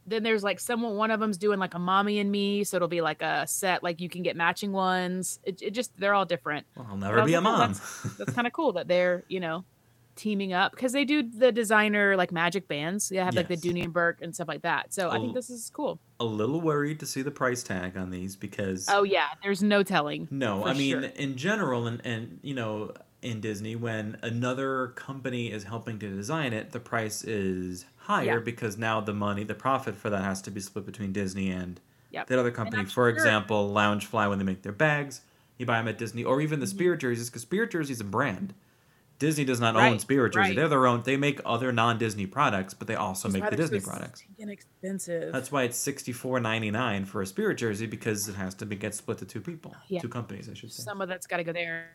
[0.06, 0.94] then there's like someone.
[0.94, 3.82] One of them's doing like a mommy and me, so it'll be like a set.
[3.82, 5.40] Like you can get matching ones.
[5.42, 6.66] It, it just they're all different.
[6.76, 7.74] Well, I'll never be a mom.
[8.16, 9.64] That's kind of cool that they're you know
[10.16, 13.10] teaming up because they do the designer like magic bands.
[13.10, 13.62] They have like the Yes.
[13.64, 14.92] Dooney and Bourke and stuff like that.
[14.92, 15.20] So I Oh.
[15.20, 16.00] think this is cool.
[16.18, 19.82] a little worried to see the price tag on these because Oh yeah, there's no
[19.82, 20.26] telling.
[20.30, 21.02] no, I mean sure.
[21.02, 22.92] in general and and you know
[23.22, 28.38] in Disney when another company is helping to design it, the price is higher Yeah.
[28.38, 31.80] because now the money, the profit for that has to be split between Disney and
[32.12, 32.28] Yep.
[32.28, 32.84] that other company.
[32.84, 35.20] For sure- example, Loungefly when they make their bags,
[35.58, 36.76] you buy them at Disney or even the Mm-hmm.
[36.76, 38.54] Spirit jerseys because Spirit Jersey is a brand.
[39.18, 40.48] Disney does not own Spirit Jersey.
[40.50, 40.56] right.
[40.56, 41.02] They're their own.
[41.02, 44.22] They make other non-Disney products, but they also make the Disney products.
[44.38, 45.32] Inexpensive.
[45.32, 48.66] That's why it's sixty four ninety nine for a spirit jersey because it has to
[48.66, 50.00] be get split to two people, Yeah.
[50.00, 50.82] two companies, I should say.
[50.82, 51.88] some of that's got to go there.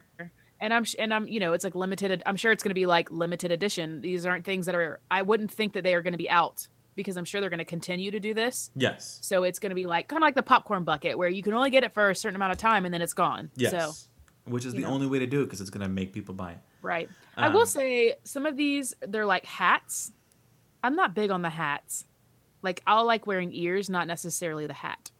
[0.59, 2.21] And I'm and I'm you know it's like limited.
[2.25, 4.01] I'm sure it's going to be like limited edition.
[4.01, 4.99] These aren't things that are.
[5.09, 7.57] I wouldn't think that they are going to be out because I'm sure they're going
[7.59, 8.69] to continue to do this.
[8.75, 11.41] Yes, So it's going to be like kind of like the popcorn bucket where you
[11.41, 13.49] can only get it for a certain amount of time and then it's gone.
[13.55, 13.93] yes, So
[14.51, 14.89] which is the know.
[14.89, 16.57] only way to do it because it's going to make people buy it.
[16.81, 17.09] Right.
[17.37, 20.11] I will Um, say some of these they're like hats.
[20.83, 22.05] I'm not big on the hats.
[22.61, 25.11] Like I'll like wearing ears, not necessarily the hat.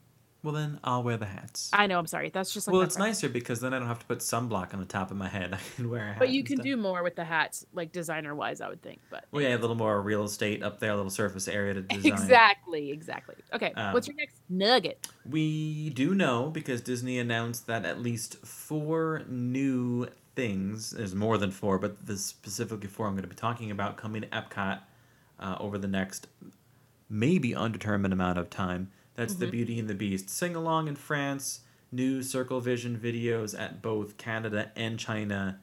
[0.43, 1.70] Well, then I'll wear the hats.
[1.72, 1.99] I know.
[1.99, 2.32] I'm sorry.
[2.32, 4.80] That's just like well, it's nicer because then I don't have to put sunblock on
[4.80, 5.53] the top of my head.
[5.55, 6.16] I can wear a hat.
[6.18, 6.64] But you can instead.
[6.72, 9.01] do more with the hats, like designer wise, I would think.
[9.12, 11.82] But Well, yeah, a little more real estate up there, a little surface area to
[11.84, 12.12] design.
[12.12, 13.36] exactly, exactly.
[13.53, 15.07] Okay, Um, what's your next nugget?
[15.30, 20.07] We do know because Disney announced that at least four new
[20.42, 23.96] things, there's more than four, but the specifically four I'm going to be talking about
[23.96, 24.80] coming to Epcot
[25.39, 26.28] uh, over the next
[27.08, 28.89] maybe undetermined amount of time.
[29.14, 31.60] That's the Beauty and the Beast sing along in France,
[31.92, 35.60] new Circle Vision videos at both Canada and China,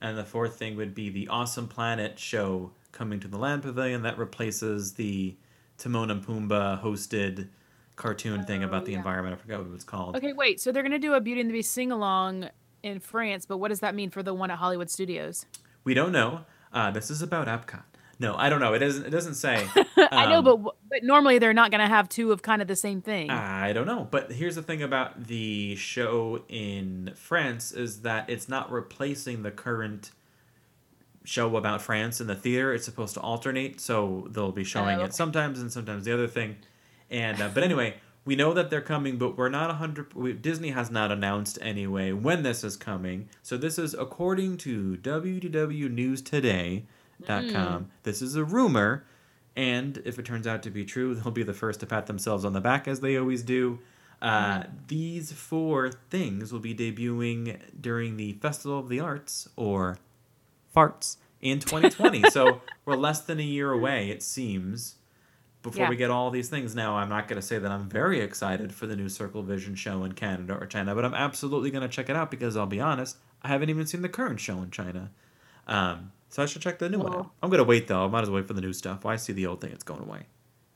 [0.00, 4.00] and the fourth thing would be the Awesome Planet show coming to the Land Pavilion
[4.02, 5.36] that replaces the
[5.76, 7.48] Timon and Pumbaa hosted
[7.96, 8.98] cartoon thing about the yeah.
[8.98, 9.36] environment.
[9.36, 10.16] I forgot what it was called.
[10.16, 10.58] Okay, wait.
[10.58, 12.48] So they're gonna do a Beauty and the Beast sing along
[12.82, 15.46] in France, but what does that mean for the one at Hollywood Studios?
[15.84, 16.42] We don't know.
[16.72, 17.82] Uh, this is about Epcot.
[18.18, 18.72] No, I don't know.
[18.72, 19.04] It doesn't.
[19.06, 19.66] It doesn't say.
[19.96, 22.76] I know, Um, but but normally they're not gonna have two of kind of the
[22.76, 23.30] same thing.
[23.30, 24.06] I don't know.
[24.10, 29.50] But here's the thing about the show in France is that it's not replacing the
[29.50, 30.12] current
[31.24, 32.72] show about France in the theater.
[32.72, 36.28] It's supposed to alternate, so they'll be showing Oh, it sometimes and sometimes the other
[36.28, 36.56] thing.
[37.10, 37.94] And uh, but anyway,
[38.24, 40.14] we know that they're coming, but we're not a hundred.
[40.14, 43.28] we- Disney has not announced anyway when this is coming.
[43.42, 47.90] So this is according to www.newstoday.com.
[48.02, 49.04] This is a rumor.
[49.54, 52.44] And if it turns out to be true, they'll be the first to pat themselves
[52.44, 53.78] on the back as they always do.
[54.20, 59.98] Uh, These four things will be debuting during the Festival of the Arts, or
[60.74, 62.24] farts, in 2020.
[62.30, 64.94] so we're less than a year away, it seems.
[65.62, 65.90] Before Yeah.
[65.90, 66.74] we get all these things.
[66.74, 69.74] Now, I'm not going to say that I'm very excited for the new Circle Vision
[69.74, 72.66] show in Canada or China, but I'm absolutely going to check it out because I'll
[72.66, 75.10] be honest, I haven't even seen the current show in China.
[75.66, 77.30] Um, so I should check the new one out.
[77.42, 78.04] I'm going to wait though.
[78.04, 79.04] I might as well wait for the new stuff.
[79.04, 79.70] Why see the old thing?
[79.70, 80.26] It's going away.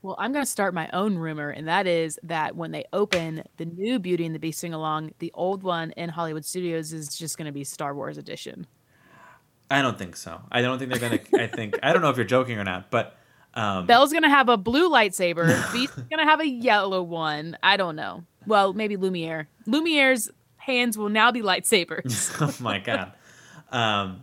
[0.02, 3.42] Well, I'm going to start my own rumor, and that is that when they open
[3.56, 7.16] the new Beauty and the Beast sing along, the old one in Hollywood Studios is
[7.16, 8.68] just going to be Star Wars edition.
[9.68, 10.42] I don't think so.
[10.52, 11.42] I don't think they're going to.
[11.42, 13.15] I think I don't know if you're joking or not, but
[13.56, 15.46] um, Belle's going to have a blue lightsaber.
[15.72, 17.56] Beast's going to have a yellow one.
[17.62, 18.22] I don't know.
[18.46, 19.48] Well, maybe Lumiere.
[19.66, 22.36] Lumiere's hands will now be lightsabers.
[22.40, 23.12] oh my god.
[23.70, 24.22] Um,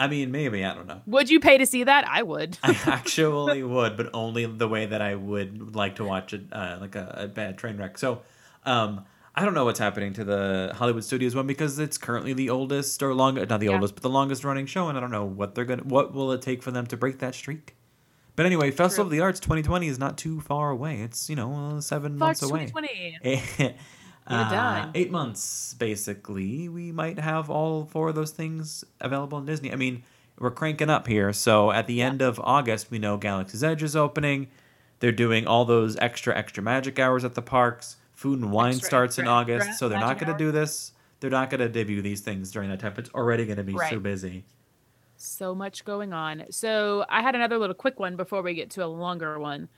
[0.00, 1.00] I mean, maybe I don't know.
[1.06, 2.08] would you pay to see that?
[2.08, 2.58] I would.
[2.64, 6.78] I actually would, but only the way that I would like to watch it, uh,
[6.80, 7.98] like a, a bad train wreck.
[7.98, 8.22] So,
[8.64, 9.04] um,
[9.34, 13.02] I don't know what's happening to the Hollywood Studios one because it's currently the oldest
[13.02, 13.72] or long, not the Yeah.
[13.72, 16.32] oldest, but the longest running show, and I don't know what they're gonna, what will
[16.32, 17.76] it take for them to break that streak.
[18.42, 19.06] But anyway, Festival True.
[19.06, 21.02] of the Arts 2020 is not too far away.
[21.02, 22.66] It's you know uh, seven months away.
[22.66, 23.76] 2020.
[24.26, 24.90] uh, dime.
[24.96, 26.68] eight months basically.
[26.68, 29.72] We might have all four of those things available in disney.
[29.72, 30.02] I mean
[30.40, 31.32] we're cranking up here.
[31.32, 34.48] So at the end of august we know galaxy's edge is opening.
[34.98, 37.98] They're doing all those extra extra magic hours at the parks.
[38.12, 40.90] Food and wine Extra, starts in august extra so they're not going to do this.
[41.20, 42.94] They're not going to debut these things during that time.
[42.98, 44.42] It's already going to be so busy
[45.22, 46.44] so much going on.
[46.50, 49.68] So I had another little quick one before we get to a longer one.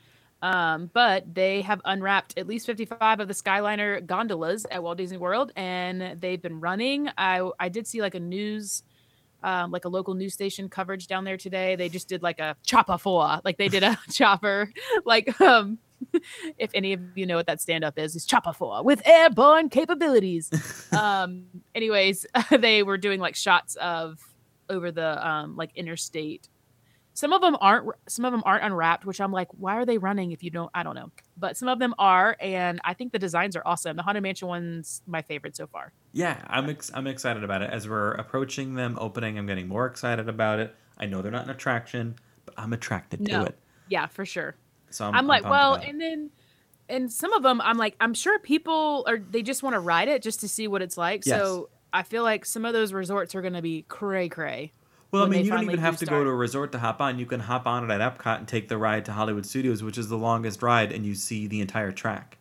[0.44, 5.16] Um, but they have unwrapped at least 55 of the Skyliner gondolas at Walt Disney
[5.16, 7.08] World, and they've been running.
[7.16, 8.82] I I did see like a news,
[9.42, 11.76] um, like a local news station coverage down there today.
[11.76, 14.70] They just did like a chopper four, like they did a chopper,
[15.04, 15.78] like um.
[16.58, 19.70] If any of you know what that stand up is, it's Chopper 4 with airborne
[19.70, 20.50] capabilities.
[20.92, 24.20] um, anyways, they were doing like shots of
[24.68, 26.48] over the um like interstate.
[27.16, 29.98] Some of them aren't some of them aren't unwrapped, which I'm like, why are they
[29.98, 31.10] running if you don't I don't know.
[31.36, 33.96] But some of them are and I think the designs are awesome.
[33.96, 35.92] The Haunted Mansion one's my favorite so far.
[36.12, 37.70] Yeah, I'm ex- I'm excited about it.
[37.70, 40.74] As we're approaching them opening, I'm getting more excited about it.
[40.98, 43.58] I know they're not an attraction, but I'm attracted to it.
[43.88, 44.56] Yeah, for sure.
[44.90, 46.30] So I'm, I'm, like, pumped well, and then
[46.88, 50.08] and some of them I'm like, I'm sure people are they just want to ride
[50.08, 51.24] it just to see what it's like.
[51.26, 51.38] Yes.
[51.38, 54.72] So I feel like some of those resorts are going to be cray cray.
[55.12, 57.00] Well, I mean, you don't even do have to go to a resort to hop
[57.00, 57.20] on.
[57.20, 59.96] You can hop on it at Epcot and take the ride to Hollywood Studios, which
[59.96, 62.38] is the longest ride, and you see the entire track.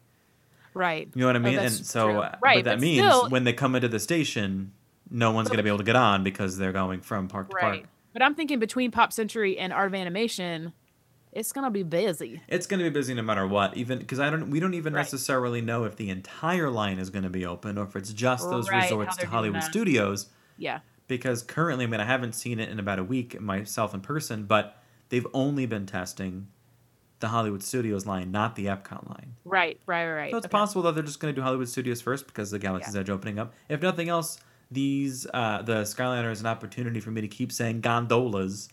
[0.73, 1.07] Right.
[1.13, 1.59] You know what I Oh, mean?
[1.59, 4.71] and so, uh, Right, what that means still- when they come into the station,
[5.11, 7.55] no one's going to be able to get on because they're going from park to
[7.55, 7.81] Right.
[7.83, 7.89] park.
[8.11, 10.73] But I'm thinking between Pop Century and Art of Animation,
[11.33, 12.41] it's going to be busy.
[12.47, 13.75] It's going to be busy no matter what.
[13.75, 14.99] Even because I don't, we don't even Right.
[15.01, 18.49] necessarily know if the entire line is going to be open or if it's just
[18.49, 19.63] those Right, resorts to Hollywood.
[19.63, 20.27] Studios.
[20.57, 20.79] Yeah.
[21.07, 24.45] because currently, I mean, I haven't seen it in about a week myself in person,
[24.45, 24.77] but
[25.09, 26.47] they've only been testing
[27.19, 29.35] the Hollywood Studios line, not the Epcot line.
[29.45, 30.31] Right, right, right.
[30.31, 30.51] So it's okay.
[30.51, 33.01] possible that they're just going to do Hollywood Studios first because the Galaxy's Yeah.
[33.01, 33.53] Edge opening up.
[33.69, 34.39] If nothing else,
[34.71, 38.69] these uh, the Skyliner is an opportunity for me to keep saying gondolas.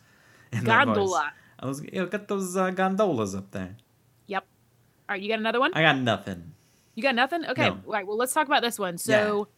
[0.53, 0.97] in that voice.
[0.97, 1.33] Gondola.
[1.61, 3.77] I was, you know, get those uh, gondolas up there.
[4.27, 4.45] Yep.
[5.09, 5.73] All right, you got another one?
[5.75, 6.55] I got nothing.
[6.95, 7.45] You got nothing?
[7.45, 7.69] Okay.
[7.69, 7.81] No.
[7.87, 8.07] All right.
[8.07, 8.99] Well, let's talk about this one.
[8.99, 9.49] So,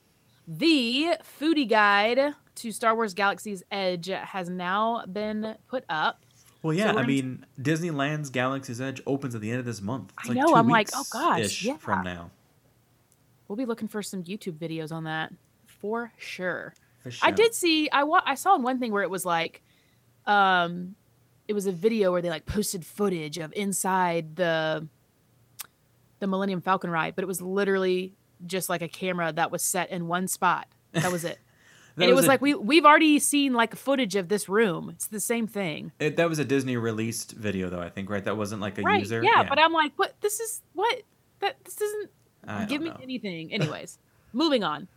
[0.46, 6.24] the foodie guide to Star Wars Galaxy's Edge has now been put up.
[6.62, 10.12] Well, yeah, we're I mean, Disneyland's Galaxy's Edge opens at the end of this month.
[10.20, 11.76] It's I like know, two I'm like, oh gosh, yeah.
[11.76, 12.30] from now.
[13.48, 15.32] We'll be looking for some YouTube videos on that
[15.66, 16.74] for sure.
[17.02, 17.28] For sure.
[17.28, 19.62] I did see I wa- I saw one thing where it was like
[20.26, 20.94] um
[21.52, 24.88] it was a video where they like posted footage of inside the
[26.18, 28.14] the Millennium Falcon ride, but it was literally
[28.46, 30.66] just like a camera that was set in one spot.
[30.92, 31.38] That was it.
[31.94, 34.88] That and it was a- like we we've already seen like footage of this room.
[34.88, 35.92] It's the same thing.
[35.98, 37.82] It, that was a Disney released video, though.
[37.82, 38.24] I think, right?
[38.24, 39.00] That wasn't like a right.
[39.00, 39.22] user.
[39.22, 41.02] Yeah, but I'm like, what this is what
[41.40, 42.10] that this doesn't
[42.48, 42.96] I give me know.
[43.02, 43.52] anything.
[43.52, 43.98] Anyways,
[44.32, 44.88] moving on.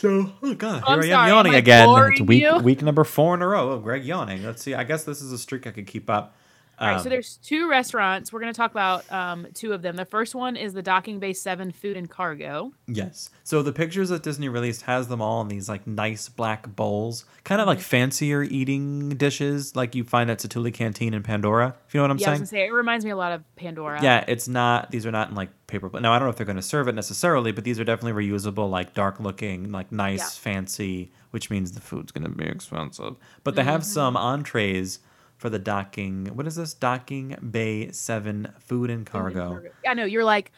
[0.00, 2.12] So, oh god, I'm here I am sorry, yawning am I again.
[2.12, 2.56] It's week you?
[2.60, 3.72] week number four in a row.
[3.72, 4.42] Oh, Greg yawning.
[4.42, 4.72] Let's see.
[4.72, 6.34] I guess this is a streak I could keep up.
[6.80, 8.32] All right, so Um, there's two restaurants.
[8.32, 9.96] We're going to talk about um, two of them.
[9.96, 12.72] The first one is the Docking Bay 7 Food and Cargo.
[12.86, 13.28] Yes.
[13.44, 17.26] So the pictures that Disney released has them all in these like nice black bowls,
[17.44, 17.68] kind of Mm-hmm.
[17.76, 21.74] like fancier eating dishes, like you find at Satuli Canteen in Pandora.
[21.86, 22.38] If you know what I'm yeah, I was saying.
[22.38, 24.02] going to say, it reminds me a lot of Pandora.
[24.02, 24.90] Yeah, it's not.
[24.90, 25.90] These are not in like paper.
[26.00, 28.26] Now I don't know if they're going to serve it necessarily, but these are definitely
[28.26, 30.26] reusable, like dark looking, like nice, Yeah.
[30.52, 31.12] fancy.
[31.30, 33.16] Which means the food's going to be expensive.
[33.44, 34.24] But they have some Mm-hmm.
[34.24, 34.98] entrees
[35.40, 36.26] for the docking.
[36.26, 36.74] What is this?
[36.74, 39.62] Docking Bay Seven Food and Food and Cargo.
[39.88, 40.04] I know.
[40.04, 40.52] You're like,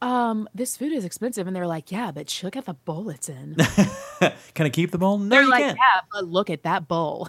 [0.00, 1.48] um, this food is expensive.
[1.48, 3.56] And they're like, yeah, but look at the bowl it's in.
[4.54, 5.18] Can I keep the bowl?
[5.18, 5.76] No, they're you like, can't.
[5.76, 7.28] yeah, but look at that bowl.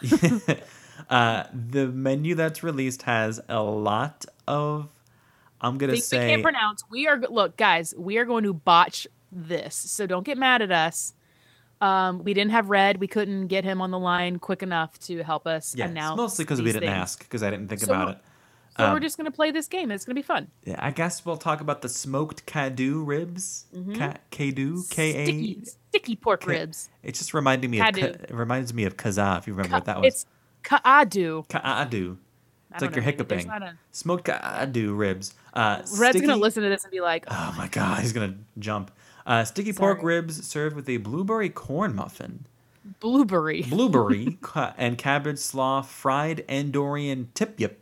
[1.10, 4.88] uh, the menu that's released has a lot of,
[5.60, 6.84] I'm gonna Things we say, can't pronounce.
[6.91, 7.95] We are look, guys.
[7.97, 11.14] We are going to botch this, so don't get mad at us.
[11.82, 12.99] Um, we didn't have Red.
[12.99, 16.17] We couldn't get him on the line quick enough to help us yeah, announce.
[16.17, 16.91] mostly because we didn't things.
[16.91, 18.17] ask because I didn't think So about it.
[18.77, 19.91] So Um, we're just gonna play this game.
[19.91, 20.47] It's gonna be fun.
[20.63, 23.65] Yeah, I guess we'll talk about the smoked kadu ribs.
[23.97, 25.23] Ka- kadu, K Mm-hmm.
[25.25, 25.65] Sticky, A.
[25.65, 26.89] sticky pork K- ribs.
[27.03, 28.01] It just reminded me of Kadu.
[28.01, 29.38] ka- it reminds me of kaza.
[29.38, 30.07] If you remember what that was.
[30.07, 30.25] It's
[30.63, 31.47] kaadu.
[31.47, 32.17] Kadu.
[32.71, 33.49] I It's like you're hiccuping.
[33.49, 35.34] a- Smoked kadu ribs.
[35.53, 38.36] Uh, Red's sticky- gonna listen to this and be like, Oh my god, he's gonna
[38.59, 38.91] jump.
[39.30, 42.47] Uh, sticky pork ribs served with a blueberry corn muffin,
[42.99, 43.61] blueberry.
[43.69, 47.80] blueberry ca- and cabbage slaw, fried Endorian tip yip.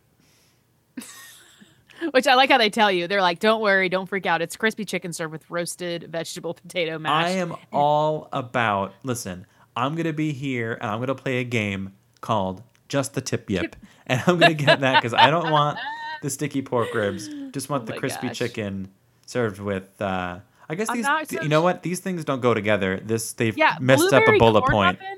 [2.11, 3.07] Which I like how they tell you.
[3.07, 4.41] They're like, don't worry, don't freak out.
[4.41, 7.25] It's crispy chicken served with roasted vegetable potato mash.
[7.25, 8.93] I am all about.
[9.03, 13.49] Listen, I'm gonna be here and I'm gonna play a game called Just the Tip
[13.49, 13.75] Yip,
[14.05, 15.79] and I'm gonna get that because I don't want
[16.21, 17.29] the sticky pork ribs.
[17.51, 18.37] Just want Oh the crispy gosh.
[18.37, 18.89] chicken
[19.25, 19.99] served with.
[20.01, 20.39] uh
[20.69, 21.07] I guess these.
[21.27, 21.83] th- you know what?
[21.83, 22.99] These things don't go together.
[23.03, 24.99] This they've yeah, messed up a bullet point.
[24.99, 25.17] muffin?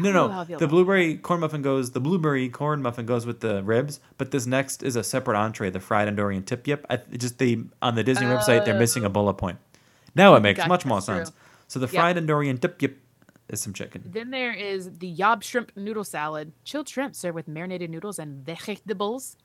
[0.00, 0.58] No, don't know how no.
[0.58, 1.90] The blueberry corn muffin goes.
[1.90, 5.70] The blueberry corn muffin goes with the ribs, but this next is a separate entree,
[5.70, 6.86] the fried Endorian tip yip.
[6.88, 9.58] I, just they on the Disney website they're missing a bullet point.
[10.14, 11.16] Now it makes Gotcha, much more that's true.
[11.16, 11.32] sense.
[11.66, 11.92] So the Yep.
[11.94, 13.00] fried Endorian tip yip
[13.48, 14.02] is some chicken.
[14.06, 18.44] Then there is the Yob shrimp noodle salad, chilled shrimp served with marinated noodles and
[18.44, 19.36] vegetables.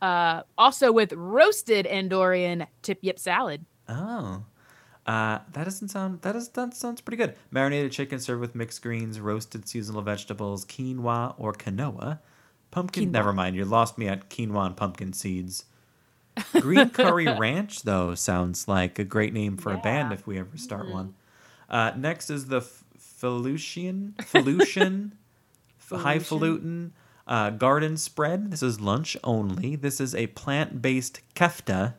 [0.00, 3.64] Uh, also with roasted Endorian tip yip salad.
[3.88, 4.44] Oh.
[5.06, 7.36] Uh, that doesn't sound that is that sounds pretty good.
[7.52, 12.18] Marinated chicken served with mixed greens, roasted seasonal vegetables, quinoa or quinoa,
[12.72, 13.08] pumpkin.
[13.08, 13.12] Quinoa.
[13.12, 15.64] Never mind, you lost me at quinoa and pumpkin seeds.
[16.60, 20.56] Green curry ranch though sounds like a great name for a band if we ever
[20.56, 21.14] start one.
[21.70, 25.12] Uh, next is the F- Felucian Felucian
[25.80, 26.90] f- highfalutin
[27.28, 28.50] uh, garden spread.
[28.50, 29.76] This is lunch only.
[29.76, 31.94] This is a plant-based kefta.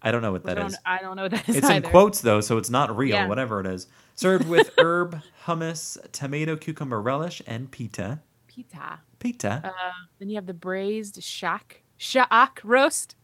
[0.00, 0.78] I don't know what that don't, is.
[0.84, 3.16] I don't know what that is It's in quotes though, so it's not real.
[3.16, 3.26] Yeah.
[3.26, 8.20] Whatever it is, served with herb, hummus, tomato, cucumber relish, and pita.
[8.46, 9.00] Pita.
[9.18, 9.60] Pita.
[9.64, 13.16] Uh, then you have the braised shack shaak roast.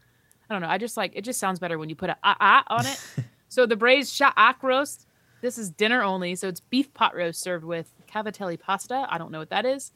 [0.49, 0.69] I don't know.
[0.69, 1.23] I just like it.
[1.23, 3.01] Just sounds better when you put a ah ah on it.
[3.49, 5.07] so the braised shaak roast.
[5.41, 9.07] This is dinner only, so it's beef pot roast served with cavatelli pasta.
[9.11, 9.93] I don't know what that is.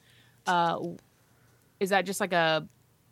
[0.46, 0.78] Uh,
[1.80, 2.66] is that just like a?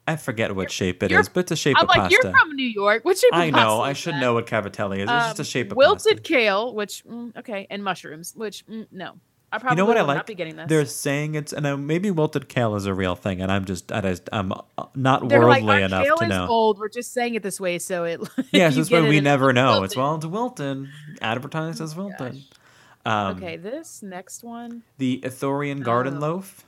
[0.08, 2.18] I forget what shape it you're- is, but it's a shape I'm of like pasta.
[2.22, 3.04] you're from New York.
[3.04, 3.30] What shape?
[3.32, 3.80] I know.
[3.80, 4.20] I should that?
[4.20, 5.02] know what cavatelli is.
[5.02, 6.22] It's just a Um, shape of wilted pasta.
[6.22, 9.14] kale, which mm, okay, and mushrooms, which mm, no.
[9.52, 10.16] I You probably know what I like?
[10.16, 10.68] not be getting this.
[10.68, 13.92] They're saying it's, and uh, maybe wilted kale is a real thing, and I'm just,
[13.92, 14.56] I just I'm uh,
[14.96, 16.46] not They're like, worldly our enough kale to is know.
[16.48, 16.78] old.
[16.80, 18.20] We're just saying it this way, so it.
[18.52, 19.66] You that's get why we never know.
[19.80, 19.84] wilted.
[19.86, 20.90] It's well, it's Wilton.
[21.22, 22.42] Advertised as Wilton.
[23.04, 26.20] Um, Okay, this next one, The Ithorian garden Oh.
[26.20, 26.64] loaf.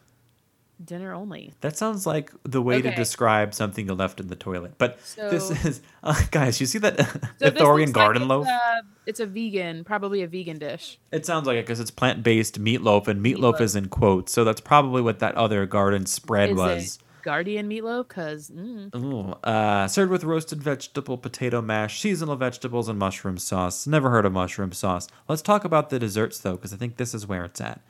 [0.85, 1.53] Dinner only.
[1.61, 4.75] That sounds like the way to describe something you left in the toilet.
[4.79, 7.05] But this is, uh, guys, you see that So
[7.39, 8.47] this Ithorian garden like loaf?
[8.47, 10.99] It's a, it's a vegan, probably a vegan dish.
[11.13, 13.61] It sounds like it because it's plant based meatloaf, and meatloaf, Meatloaf.
[13.61, 14.33] is in quotes.
[14.33, 16.97] So that's probably what that other garden spread Is was.
[16.97, 18.09] it Guardian meatloaf?
[18.09, 23.87] Cause mm, Ooh, uh, served with roasted vegetable, potato mash, seasonal vegetables, and mushroom sauce.
[23.87, 25.09] Never heard of mushroom sauce.
[25.29, 27.81] Let's talk about the desserts though, because I think this is where it's at.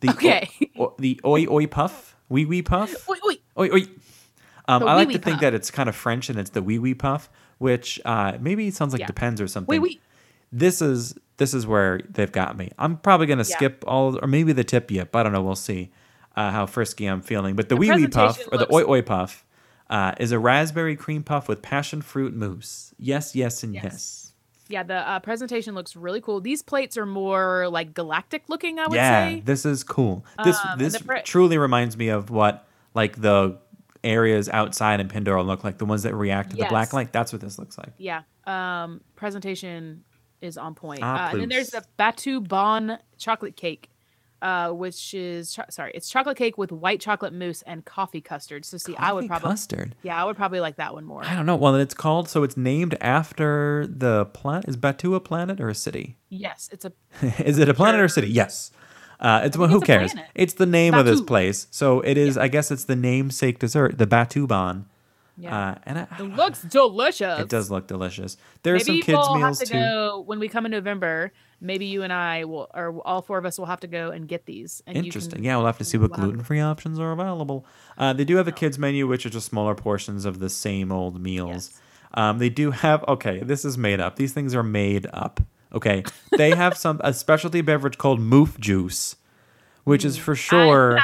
[0.00, 0.50] The Okay.
[0.76, 3.08] o- o- the oi oi puff, wee wee puff.
[3.08, 3.42] wait, wait.
[3.58, 3.82] Oi, oi.
[4.66, 6.78] Um, I like to wee think that it's kind of French and it's the wee
[6.78, 7.28] wee puff,
[7.58, 9.06] which uh, maybe it sounds like Yeah.
[9.06, 9.68] depends or something.
[9.68, 10.00] Wait, wait.
[10.52, 12.70] This is this is where they've got me.
[12.78, 13.56] I'm probably gonna Yeah.
[13.56, 15.14] skip all, or maybe the tip yip.
[15.16, 15.42] I don't know.
[15.42, 15.90] We'll see
[16.36, 17.56] uh, how frisky I'm feeling.
[17.56, 19.44] But the, The wee wee puff presentation or the oi oi puff
[19.90, 22.94] uh, is a raspberry cream puff with passion fruit mousse.
[22.98, 23.84] Yes, yes, and yes.
[23.84, 24.23] Yes.
[24.68, 26.40] Yeah, the uh, presentation looks really cool.
[26.40, 28.78] These plates are more like galactic looking.
[28.78, 29.40] I would Yeah, say.
[29.44, 30.24] this is cool.
[30.42, 33.58] This Um, this pre- truly reminds me of what like the
[34.02, 35.78] areas outside in Pandora look like.
[35.78, 37.12] The ones that react to the black light.
[37.12, 37.92] That's what this looks like.
[37.98, 38.22] Yeah.
[38.46, 40.04] Um, presentation
[40.40, 41.00] is on point.
[41.02, 43.88] Ah, uh, and then there's the Batu Bon chocolate cake,
[44.44, 48.64] uh, which is cho- sorry, it's chocolate cake with white chocolate mousse and coffee custard.
[48.64, 49.94] So see, I would probably custard.
[50.02, 51.24] yeah, I would probably like that one more.
[51.24, 51.56] I don't know.
[51.56, 54.68] Well, it's called so it's named after the planet.
[54.68, 56.18] Is Batuu a planet or a city?
[56.28, 56.92] Yes, it's a
[57.42, 58.28] is it a planet or a city?
[58.28, 58.70] Yes.
[59.20, 60.12] Uh, it's well, who it's cares?
[60.12, 60.30] planet.
[60.34, 61.66] It's the name of this place.
[61.70, 62.36] So it is.
[62.36, 64.86] I guess it's the namesake dessert, the Batuu-bon.
[65.38, 65.56] yeah.
[65.70, 67.40] Uh, and I, it looks delicious.
[67.40, 68.36] it does look delicious.
[68.62, 69.78] There's some kids we'll meals have to too.
[69.80, 71.32] go when we come in November.
[71.64, 74.28] Maybe you and I will, or all four of us will have to go and
[74.28, 74.82] get these.
[74.86, 75.36] And you Interesting.
[75.36, 77.64] can- yeah, we'll have to see what gluten free options are available.
[77.98, 80.92] Uh, they do have a kids menu, which are just smaller portions of the same
[80.92, 81.50] old meals.
[81.72, 81.80] Yes.
[82.14, 83.40] Um, they do have okay.
[83.40, 84.16] This is made up.
[84.16, 85.40] These things are made up.
[85.74, 86.04] Okay,
[86.36, 89.16] they have some a specialty beverage called Moof Juice,
[89.82, 90.98] which is for sure.
[90.98, 91.02] I-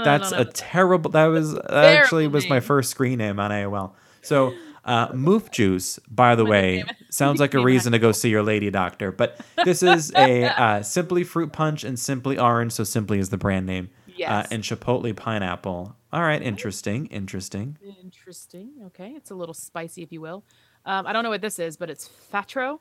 [0.00, 1.10] I That's a terrible.
[1.10, 3.92] That was that actually was my first screen name on AOL.
[4.22, 4.54] So
[4.88, 8.70] Uh, moof juice, by the way, sounds like a reason to go see your lady
[8.70, 9.12] doctor.
[9.12, 13.36] But this is a uh, simply fruit punch and simply orange, so simply is the
[13.38, 13.90] brand name.
[13.92, 14.48] Uh, Yes.
[14.50, 15.94] and chipotle pineapple.
[16.12, 17.78] All right, interesting, interesting.
[18.02, 18.72] Interesting.
[18.86, 20.42] Okay, it's a little spicy, if you will.
[20.84, 22.80] Um, I don't know what this is, but it's Phattro,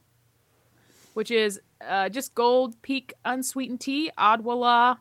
[1.14, 4.97] which is uh, just Gold Peak unsweetened tea, Odwalla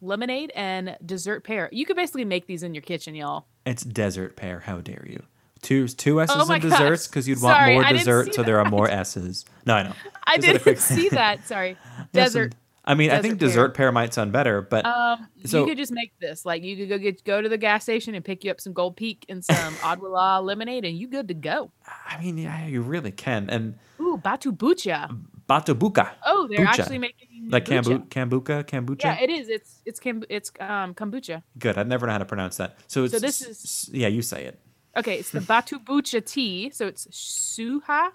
[0.00, 1.68] lemonade, and dessert pear.
[1.70, 3.46] You could basically make these in your kitchen, y'all.
[3.64, 4.60] It's desert pear.
[4.60, 5.22] How dare you?
[5.64, 8.70] Two two S's Oh in desserts because you'd want Sorry, more dessert, so there are
[8.70, 9.44] more S's.
[9.66, 9.92] No, I know.
[10.26, 11.46] I Just didn't see that.
[11.48, 11.76] Sorry,
[12.12, 12.54] desert.
[12.86, 13.48] I mean, I think desert pear.
[13.48, 16.44] dessert pear might sound better, but Um, So- you could just make this.
[16.44, 18.74] Like you could go get go to the gas station and pick you up some
[18.74, 21.70] Gold Peak and some Odwalla lemonade, and you good to go.
[22.06, 23.48] I mean, yeah, you really can.
[23.48, 25.18] And Ooh, Batuu Bucha.
[25.48, 26.78] batubuka, Oh, they're Bucha.
[26.78, 27.82] actually making like bucha.
[28.08, 29.04] kambu, kambuka, kombucha.
[29.04, 29.48] Yeah, it is.
[29.48, 31.42] It's it's it's um kombucha.
[31.58, 31.78] Good.
[31.78, 32.76] I never know how to pronounce that.
[32.86, 34.60] So it's this is- yeah, you say it.
[34.96, 36.70] Okay, it's the Batuu Bucha tea.
[36.70, 38.10] So it's Suha,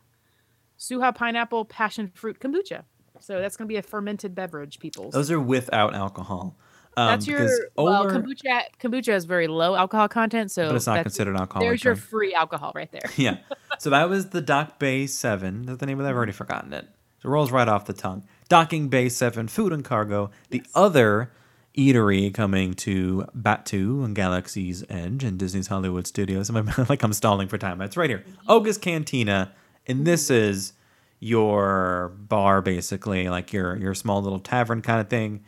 [0.77, 2.84] Suha pineapple passion fruit kombucha.
[3.19, 5.09] So that's gonna be a fermented beverage, people.
[5.11, 6.55] Those are without alcohol.
[6.97, 8.63] Um, that's your well, over- kombucha.
[8.82, 11.67] Kombucha has very low alcohol content, so but it's not considered alcoholic.
[11.67, 13.09] There's your free alcohol right there.
[13.15, 13.38] yeah.
[13.77, 15.61] So that was the Dock Bay 7.
[15.61, 16.09] That's the name of that.
[16.09, 16.86] I've already forgotten it.
[17.23, 18.25] It rolls right off the tongue.
[18.49, 20.32] Docking Bay 7, Food and Cargo.
[20.49, 21.32] The other
[21.78, 26.49] eatery coming to Batuu and Galaxy's Edge and Disney's Hollywood Studios.
[26.53, 27.82] I'm like I'm stalling for time.
[27.82, 28.20] It's right here.
[28.20, 28.51] Mm-hmm.
[28.51, 29.53] Oga's Cantina.
[29.88, 30.05] And mm-hmm.
[30.05, 30.74] this is
[31.20, 35.43] your bar, basically, like your, your small little tavern kind of thing.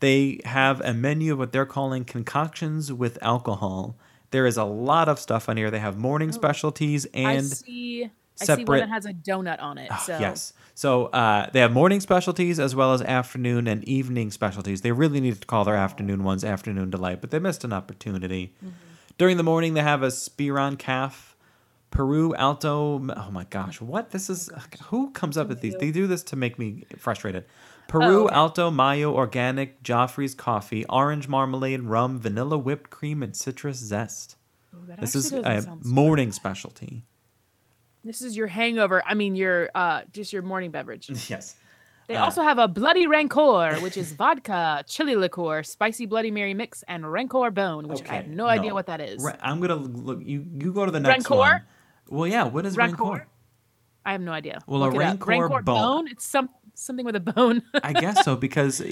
[0.00, 3.96] They have a menu of what they're calling concoctions with alcohol.
[4.30, 5.70] There is a lot of stuff on here.
[5.70, 6.32] They have morning oh.
[6.32, 7.18] specialties Oh.
[7.18, 8.10] I and
[8.44, 8.52] see.
[8.52, 9.88] I see separate- one that has a donut on it.
[9.92, 10.52] Oh, So yes.
[10.74, 14.80] So uh, they have morning specialties as well as afternoon and evening specialties.
[14.80, 18.54] They really need to call their afternoon ones afternoon delight, but they missed an opportunity.
[18.64, 18.74] Mm-hmm.
[19.18, 21.36] During the morning, they have a Spiran Caf,
[21.90, 22.94] Peru Alto.
[23.14, 24.48] Oh my gosh, what this is?
[24.86, 25.74] Who comes up with these?
[25.76, 27.44] They do this to make me frustrated.
[27.88, 28.34] Peru Oh, okay.
[28.36, 34.36] Alto Mayo Organic Joffrey's coffee, orange marmalade, rum, vanilla whipped cream, and citrus zest.
[34.72, 37.04] Ooh, This is a morning specialty.
[38.04, 39.02] This is your hangover.
[39.06, 41.08] I mean, your uh, just your morning beverage.
[41.30, 41.56] Yes.
[42.08, 46.54] They Uh, also have a Bloody Rancor, which is vodka, chili liqueur, spicy Bloody Mary
[46.54, 49.22] mix, and Rancor Bone, which I have Okay, no, idea what that is.
[49.22, 50.18] Ra- I'm gonna look.
[50.24, 51.38] You you go to the next one.
[51.38, 51.66] Rancor?
[52.08, 52.18] one.
[52.18, 52.44] Well, yeah.
[52.44, 53.04] What is Rancor?
[53.04, 53.26] rancor?
[54.04, 54.58] I have no idea.
[54.66, 55.24] Well, a Look it up.
[55.26, 56.08] Rancor bone.
[56.08, 57.62] It's some something with a bone.
[57.84, 58.82] I guess so because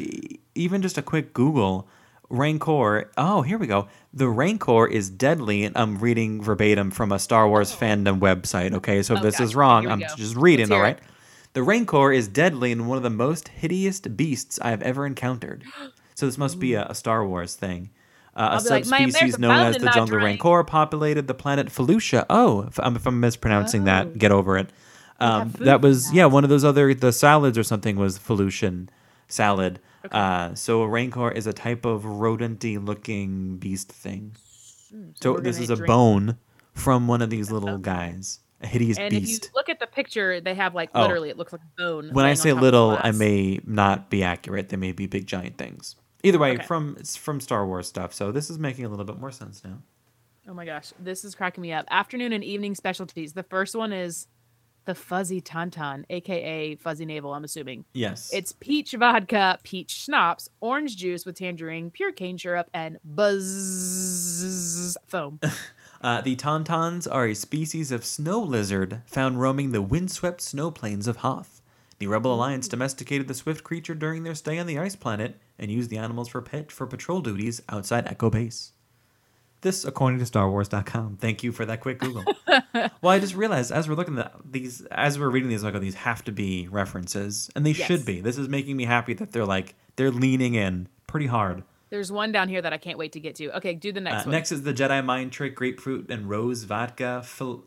[0.55, 1.89] even just a quick Google,
[2.31, 3.11] rancor.
[3.16, 3.89] Oh, here we go.
[4.12, 8.72] The rancor is deadly, and I'm reading verbatim from a Star Wars fandom website.
[8.74, 10.07] Okay, so if Oh, this is wrong, I'm go.
[10.16, 10.70] just reading.
[10.72, 10.97] All right.
[10.97, 11.03] it.
[11.55, 15.64] The rancor is deadly and one of the most hideous beasts I have ever encountered.
[16.14, 17.91] So this must be a, a Star Wars thing.
[18.37, 22.24] Uh, a be like, subspecies known as the jungle drink." rancor populated the planet Felucia.
[22.31, 23.87] Oh, if I'm, if I'm mispronouncing Oh.
[23.87, 24.68] that, get over it.
[25.20, 28.89] Um, that was yeah, one of those other the salads or something was Felucian
[29.26, 29.81] salad.
[30.11, 34.35] Uh, so a rancor is a type of rodenty looking beast thing.
[35.21, 36.39] So, we're this is a drink- bone
[36.75, 39.51] from one of these little guys, a hideous and if you beast.
[39.55, 41.03] look at the picture, they have like Oh.
[41.03, 42.11] literally it looks like a bone.
[42.13, 44.69] When I say little, I may not be accurate.
[44.71, 45.97] They may be big giant things.
[46.23, 46.65] Either way, Okay.
[46.65, 48.13] from it's from Star Wars stuff.
[48.15, 49.79] So this is making a little bit more sense now.
[50.49, 51.85] Oh my gosh, this is cracking me up.
[51.91, 53.35] Afternoon and evening specialties.
[53.35, 54.27] The first one is
[54.89, 57.34] the fuzzy tauntaun, aka fuzzy navel.
[57.34, 62.70] I'm assuming Yes, it's peach vodka, peach schnapps, orange juice with tangerine, pure cane syrup,
[62.72, 65.39] and buzz foam.
[66.01, 71.09] Uh, the tauntauns are a species of snow lizard found roaming the windswept snow plains
[71.09, 71.61] of Hoth.
[71.99, 75.72] The Rebel Alliance domesticated the swift creature during their stay on the ice planet and
[75.72, 78.74] used the animals for pet for patrol duties outside Echo Base.
[79.61, 81.17] This, according to StarWars.com.
[81.17, 82.25] Thank you for that quick Google.
[82.47, 85.81] well, I just realized as we're looking at these, as we're reading these, like, oh,
[85.81, 87.87] these have to be references, and they Yes.
[87.89, 88.21] should be.
[88.21, 91.65] This is making me happy that they're like they're leaning in pretty hard.
[91.91, 93.57] There's one down here that I can't wait to get to.
[93.57, 94.31] Okay, do the next Uh, one.
[94.33, 97.65] next is the Jedi Mind Trick, Grapefruit and Rose Vodka, Phil-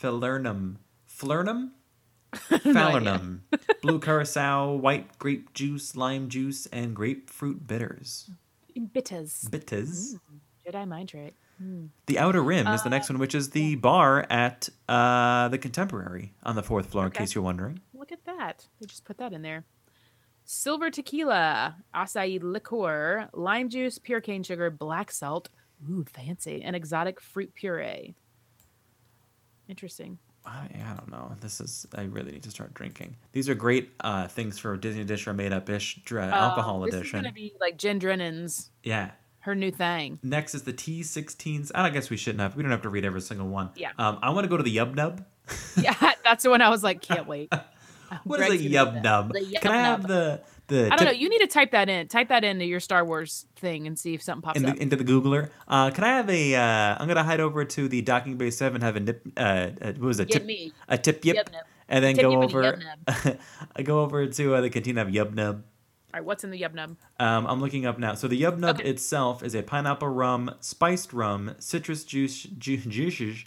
[0.00, 0.76] Philernum.
[1.06, 1.70] Flernum?
[2.34, 3.40] Falernum.
[3.82, 8.30] Blue Curacao, White Grape Juice, Lime Juice, and Grapefruit Bitters.
[8.92, 9.48] Bitters.
[9.50, 10.16] Bitters.
[10.66, 11.34] Jedi mind trick.
[12.06, 16.34] The Outer Rim is the next one, which is the bar at uh, the Contemporary
[16.42, 17.16] on the fourth floor, Okay.
[17.18, 17.80] in case you're wondering.
[17.94, 18.66] Look at that.
[18.78, 19.64] They just put that in there.
[20.44, 25.48] Silver tequila, acai liqueur, lime juice, pure cane sugar, black salt,
[25.90, 28.14] ooh, fancy, and exotic fruit puree.
[29.68, 30.18] Interesting.
[30.44, 31.32] I, I don't know.
[31.40, 31.86] This is.
[31.96, 33.16] I really need to start drinking.
[33.32, 36.80] These are great uh, things for Disney Dish or made up ish dra- Oh, alcohol
[36.82, 37.18] this edition.
[37.18, 39.10] is gonna be like Jen Drennan's yeah.
[39.46, 40.18] Her new thing.
[40.22, 41.70] Next is the T16s.
[41.74, 42.56] I guess we shouldn't have.
[42.56, 43.70] We don't have to read every single one.
[43.76, 43.90] Yeah.
[43.98, 45.24] Um, I want to go to the Yub Nub.
[45.76, 45.94] Yeah,
[46.24, 47.52] that's the one I was like, can't wait.
[48.24, 49.02] What is a Yub.
[49.02, 49.32] Nub?
[49.60, 51.10] Can I have the the I don't know.
[51.12, 52.08] You need to type that in.
[52.08, 54.76] Type that into your Star Wars thing and see if something pops in up.
[54.78, 55.50] into the Googler?
[55.68, 56.54] Uh, can I have a?
[56.56, 58.80] Uh, I'm gonna hide over to the docking bay seven.
[58.80, 59.22] Have a nip.
[59.36, 60.30] Uh, uh, what was it?
[60.30, 60.72] Tip, me.
[60.88, 61.62] a tip yip, Yub Nub.
[61.88, 63.38] and then Tip go yip and a over.
[63.76, 65.62] I go over to uh, the cantina of Yub Nub.
[66.16, 66.96] All right, what's in the Yub Nub?
[67.20, 68.14] Um, I'm looking up now.
[68.14, 68.88] So the Yub Nub Okay.
[68.88, 73.44] itself is a pineapple rum, spiced rum, citrus juice, ju- juices,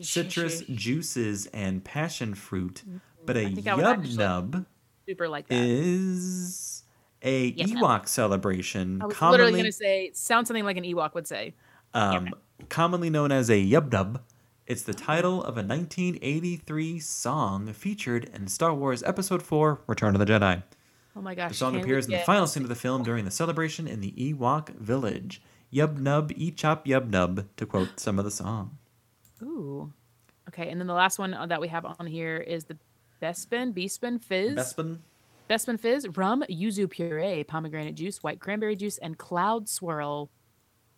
[0.00, 2.82] citrus juices, and passion fruit.
[3.26, 3.68] But a Mm-hmm.
[3.68, 4.64] I would Yub Nub
[5.06, 5.58] Super like that.
[5.62, 6.84] is
[7.20, 7.68] a Nub.
[7.68, 11.26] Ewok celebration, I was commonly literally going to say, sounds something like an Ewok would
[11.26, 11.52] say.
[11.92, 12.30] um,
[12.70, 14.22] commonly known as a Yub Nub.
[14.66, 20.18] It's the title of a 1983 song featured in Star Wars Episode 4: Return of
[20.18, 20.62] the Jedi.
[21.16, 21.50] Oh my gosh.
[21.52, 24.12] The song appears in the final scene of the film during the celebration in the
[24.12, 25.40] Ewok village.
[25.72, 28.78] Yub nub, e chop yub nub, to quote some of the song.
[29.42, 29.92] Ooh.
[30.48, 32.76] Okay, and then the last one uh, that we have on here is the
[33.20, 34.54] Bespin, Bespin Fizz.
[34.54, 34.98] Bespin?
[35.50, 40.30] Bespin Fizz, rum, yuzu puree, pomegranate juice, white cranberry juice, and cloud swirl.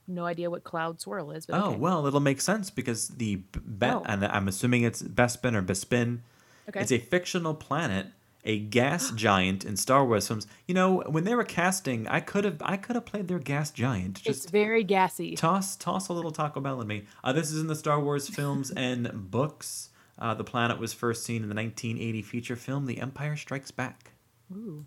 [0.07, 1.77] No idea what cloud swirl is, but Oh, okay.
[1.79, 4.03] well, it'll make sense because the be- Oh.
[4.07, 6.21] and I'm assuming it's Bespin or Bespin.
[6.69, 6.81] Okay.
[6.81, 8.09] It's a fictional planet,
[8.49, 10.49] a gas giant in Star Wars films.
[10.67, 13.71] You know, when they were casting, I could have I could have played their gas
[13.71, 14.23] giant.
[14.25, 15.37] it's very gassy.
[15.37, 17.05] toss toss a little Taco Bell in me.
[17.23, 19.91] Uh, this is in the Star Wars films and books.
[20.19, 24.11] Uh, the planet was first seen in the 1980 feature film The Empire Strikes Back.
[24.53, 24.85] Ooh.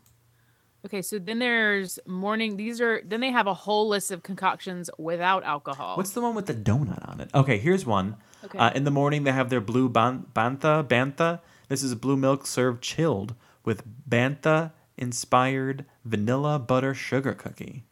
[0.85, 2.57] Okay, so then there's morning.
[2.57, 5.95] These are then they have a whole list of concoctions without alcohol.
[5.95, 7.29] What's the one with the donut on it?
[7.35, 8.17] Okay, here's one.
[8.43, 8.57] Okay.
[8.57, 10.83] Uh, in the morning, they have their blue ban- bantha.
[10.85, 11.39] Bantha.
[11.69, 17.83] This is blue milk served chilled with bantha inspired vanilla butter sugar cookie.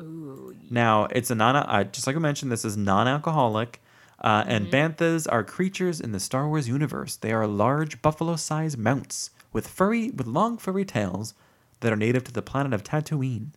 [0.00, 0.54] Ooh.
[0.70, 1.56] Now, it's a non.
[1.56, 3.80] Uh, just like I mentioned, this is non-alcoholic.
[4.20, 4.74] Uh, and Mm-hmm.
[5.02, 7.16] banthas are creatures in the Star Wars universe.
[7.16, 11.34] They are large buffalo-sized mounts with furry, with long furry tails
[11.80, 13.48] that are native to the planet of Tatooine.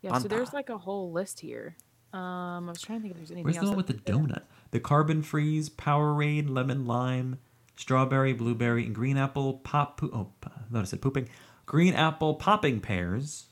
[0.00, 1.76] Yeah, so there's like a whole list here.
[2.12, 4.42] Um, I was trying to think if there's anything Where's the one with the donut?
[4.70, 7.38] The carbon freeze, Powerade, lemon lime,
[7.78, 10.00] strawberry, blueberry, and green apple pop.
[10.00, 11.28] Po- oh, notice it pooping.
[11.64, 13.46] Green apple popping pears.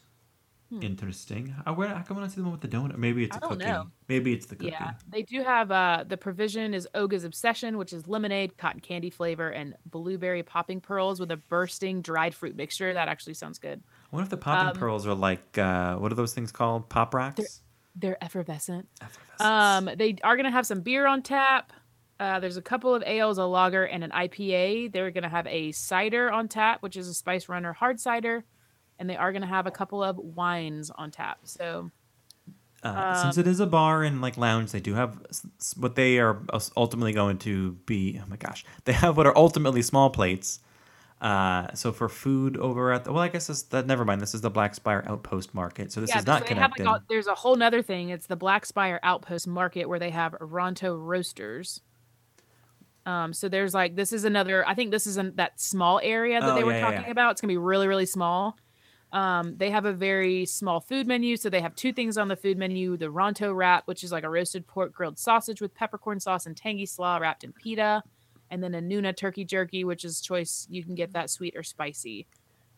[0.83, 1.55] Interesting.
[1.65, 1.89] Uh, where?
[1.89, 2.97] How come I don't see the one with the donut?
[2.99, 3.45] Maybe it's a Hmm.
[3.45, 3.65] I cookie.
[3.67, 3.87] know.
[4.09, 4.73] Maybe it's the cookie.
[4.73, 9.09] Yeah, they do have uh the provision is Oga's Obsession, which is lemonade, cotton candy
[9.09, 12.93] flavor, and blueberry popping pearls with a bursting dried fruit mixture.
[12.93, 13.81] That actually sounds good.
[14.13, 16.89] I wonder if the popping Um, pearls are like uh, what are those things called?
[16.89, 17.63] Pop rocks.
[17.95, 18.89] They're effervescent.
[19.01, 19.41] Effervescence.
[19.41, 21.73] Um, they are gonna have some beer on tap.
[22.19, 24.93] Uh, there's a couple of ales, a lager, and an IPA.
[24.93, 28.45] They're gonna have a cider on tap, which is a Spice Runner hard cider,
[28.99, 31.41] and they are gonna have a couple of wines on tap.
[31.45, 31.91] So
[32.83, 35.19] Uh, since it is a bar and like lounge, they do have
[35.77, 36.41] what they are
[36.77, 38.21] ultimately going to be.
[38.23, 40.61] Oh my gosh, they have what are ultimately small plates.
[41.21, 44.21] Uh, so for food over at the well, I guess this, that never mind.
[44.21, 46.85] This is the Black Spire Outpost Market, so this yeah, is not they have connected.
[46.85, 48.11] like all, there's a whole nother thing.
[48.11, 51.81] It's the Black Spire Outpost Market where they have Ronto roasters.
[53.07, 54.67] Um, so there's like this is another.
[54.69, 57.11] I think this is in that small area that Oh, they were yeah, talking yeah.
[57.11, 57.31] about.
[57.33, 58.59] It's gonna be really really small.
[59.13, 62.37] Um, they have a very small food menu, so they have two things on the
[62.37, 66.19] food menu: the Ronto wrap, which is like a roasted pork grilled sausage with peppercorn
[66.19, 68.03] sauce and tangy slaw wrapped in pita,
[68.51, 70.67] and then a Nuna turkey jerky, which is choice.
[70.69, 72.27] You can get that sweet or spicy.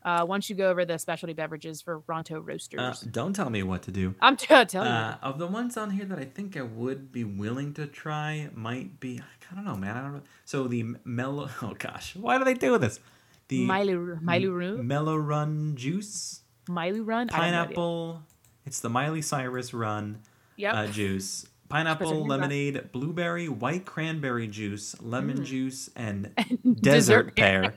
[0.04, 3.62] Uh, once you go over the specialty beverages for Ronto roasters, uh, don't tell me
[3.62, 4.14] what to do.
[4.20, 4.94] I'm t- telling you.
[4.94, 8.48] Uh, of the ones on here that I think I would be willing to try,
[8.54, 9.20] might be
[9.50, 9.96] I don't know, man.
[9.96, 10.22] I don't know.
[10.44, 11.48] So the mellow.
[11.62, 13.00] Oh gosh, why do they do this?
[13.48, 16.42] The Miley, Miley Run, mellow run juice.
[16.68, 18.22] Miley Run, pineapple.
[18.66, 20.20] It's the Miley Cyrus run
[20.56, 20.74] Yep.
[20.74, 21.46] uh, juice.
[21.70, 27.74] Pineapple, lemonade, blueberry, white cranberry juice, lemon juice, and Dessert desert pear.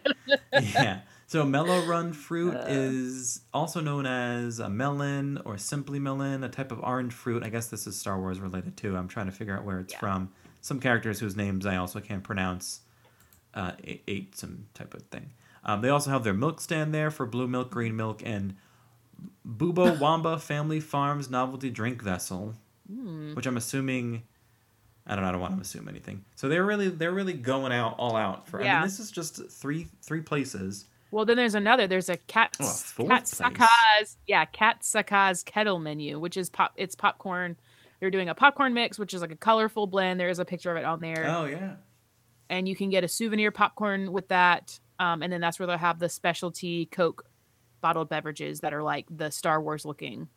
[0.54, 1.02] yeah.
[1.32, 6.74] So mellow run fruit is also known as a melon or simply melon, a type
[6.74, 7.42] of orange fruit.
[7.42, 8.98] I guess this is Star Wars related too.
[8.98, 10.00] I'm trying to figure out where it's Yeah.
[10.00, 10.30] from.
[10.60, 12.82] Some characters whose names I also can't pronounce
[13.54, 15.30] uh, ate some type of thing.
[15.64, 18.56] Um, they also have their milk stand there for blue milk, green milk, and
[19.48, 22.56] Bubo Wamba Family Farms novelty drink vessel,
[22.94, 23.36] Hmm.
[23.36, 24.24] which I'm assuming.
[25.08, 25.30] I don't know.
[25.30, 26.26] I don't want to assume anything.
[26.36, 28.60] So they're really they're really going out all out for.
[28.62, 28.74] I Yeah.
[28.80, 30.88] mean, this is just three three places.
[31.12, 31.88] Well, then there's another.
[31.88, 32.64] There's a cat Oh,
[32.98, 33.30] cat place.
[33.30, 36.72] Saka's yeah Kat Saka's kettle menu, which is pop.
[36.78, 37.58] It's popcorn.
[38.00, 40.20] They're doing a popcorn mix, which is like a colorful blend.
[40.20, 41.76] There is a picture of it on there, Oh yeah.
[42.50, 44.80] and you can get a souvenir popcorn with that.
[45.00, 47.26] Um, and then that's where they'll have the specialty Coke
[47.82, 50.30] bottled beverages that are like the Star Wars looking.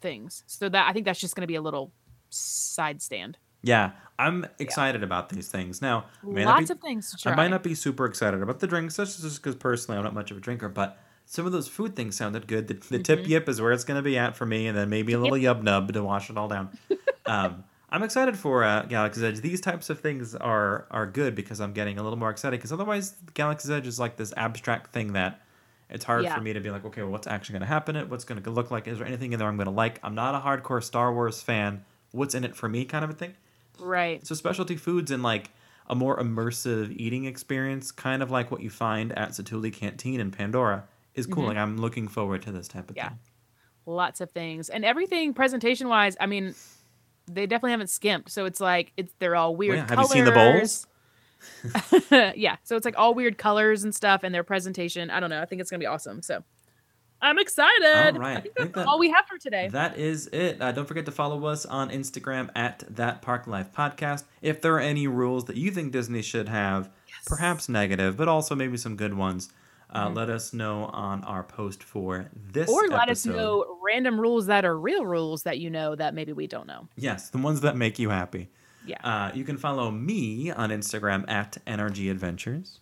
[0.00, 0.44] things.
[0.46, 1.92] So that I think that's just going to be a little
[2.30, 3.36] side stand.
[3.62, 5.80] Yeah, I'm excited about these things.
[5.82, 7.32] Now, I may not Lots be- of things to try.
[7.32, 10.14] I might not be super excited about the drinks, that's just because personally I'm not
[10.14, 12.68] much of a drinker, but some of those food things sounded good.
[12.68, 13.30] The, the tip Mm-hmm.
[13.30, 15.36] yip is where it's going to be at for me, and then maybe a little
[15.38, 16.70] yub nub to wash it all down.
[17.26, 19.40] um, I'm excited for uh, Galaxy's Edge.
[19.40, 22.56] These types of things are are good because I'm getting a little more excited.
[22.58, 25.40] Because otherwise, Galaxy's Edge is like this abstract thing that
[25.88, 26.34] it's hard Yeah.
[26.36, 27.96] for me to be like, okay, well, what's actually going to happen?
[27.96, 28.86] It what's going to look like?
[28.86, 29.98] Is there anything in there I'm going to like?
[30.04, 31.84] I'm not a hardcore Star Wars fan.
[32.12, 32.84] What's in it for me?
[32.84, 33.34] Kind of a thing.
[33.80, 34.24] Right.
[34.26, 35.50] So specialty foods and like
[35.88, 40.30] a more immersive eating experience, kind of like what you find at Satu'li Canteen in
[40.30, 41.44] Pandora, is cool.
[41.46, 43.04] Like I'm looking forward to this type of Mm-hmm.
[43.04, 43.08] Yeah.
[43.08, 43.18] thing.
[43.86, 46.16] Lots of things and everything presentation wise.
[46.20, 46.54] I mean,
[47.26, 48.30] they definitely haven't skimped.
[48.30, 49.76] So it's like it's they're all weird.
[49.78, 49.88] yeah.
[49.88, 50.86] Have you seen the bowls?
[51.62, 52.04] bowls?
[52.36, 52.56] yeah.
[52.62, 55.10] So it's like all weird colors and stuff, and their presentation.
[55.10, 55.40] I don't know.
[55.40, 56.22] I think it's gonna be awesome.
[56.22, 56.44] So
[57.22, 58.14] I'm excited.
[58.14, 58.36] All right.
[58.38, 59.68] I think I think that's that- all we have for today.
[59.68, 60.60] That is it.
[60.60, 64.24] Uh, don't forget to follow us on Instagram at that Park Life Podcast.
[64.42, 66.88] If there are any rules that you think Disney should have,
[67.26, 69.52] perhaps negative, but also maybe some good ones,
[69.94, 72.70] uh, let us know on our post for this.
[72.70, 72.92] Mm-hmm.
[72.94, 76.32] or let us know random rules that are real rules that you know that maybe
[76.32, 76.88] we don't know.
[76.96, 78.48] Yes, the ones that make you happy.
[78.86, 78.96] Yeah.
[79.04, 82.80] Uh, you can follow me on Instagram at NRG Adventures.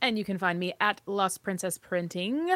[0.00, 2.50] and you can find me at Lost Princess Printing.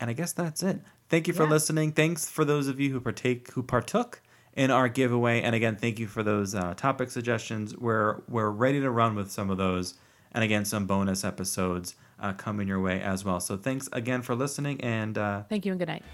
[0.00, 0.80] And I guess that's it.
[1.10, 1.50] Thank you for Yeah.
[1.50, 1.92] listening.
[1.92, 4.22] Thanks for those of you who partake who partook
[4.56, 5.42] in our giveaway.
[5.42, 7.76] And again, thank you for those uh, topic suggestions.
[7.76, 9.94] We're we're ready to run with some of those.
[10.32, 13.40] And again, some bonus episodes uh, coming your way as well.
[13.40, 14.80] So thanks again for listening.
[14.80, 16.04] And uh, Thank you and good night.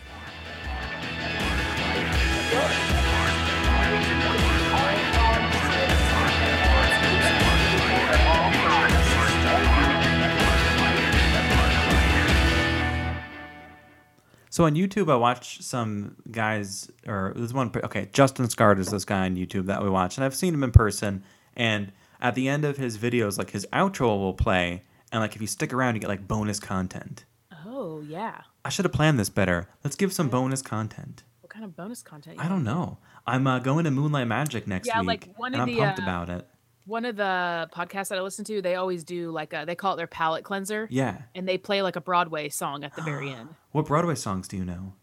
[14.57, 17.71] So on YouTube, I watched some guys, or there's one.
[17.85, 20.65] Okay, Justin Scarred is this guy on YouTube that we watch, and I've seen him
[20.65, 21.25] in person.
[21.55, 21.93] And
[22.23, 24.83] at the end of his videos, like his outro will play,
[25.13, 27.27] and like if you stick around, you get like bonus content.
[27.67, 28.41] Oh yeah.
[28.65, 29.69] I should have planned this better.
[29.85, 31.25] Let's give some bonus content.
[31.43, 32.39] What kind of bonus content?
[32.39, 32.97] you I don't know.
[33.27, 34.95] I'm uh, going to Moonlight Magic next week.
[34.95, 36.49] Yeah, week, like, one and of I'm the, pumped uh, about it.
[36.87, 39.95] One of the podcasts that I listen to, they always do like a, they call
[39.95, 41.19] it their palate cleanser, Yeah.
[41.35, 43.49] and they play like a Broadway song at the very end.
[43.73, 44.95] What Broadway songs do you know?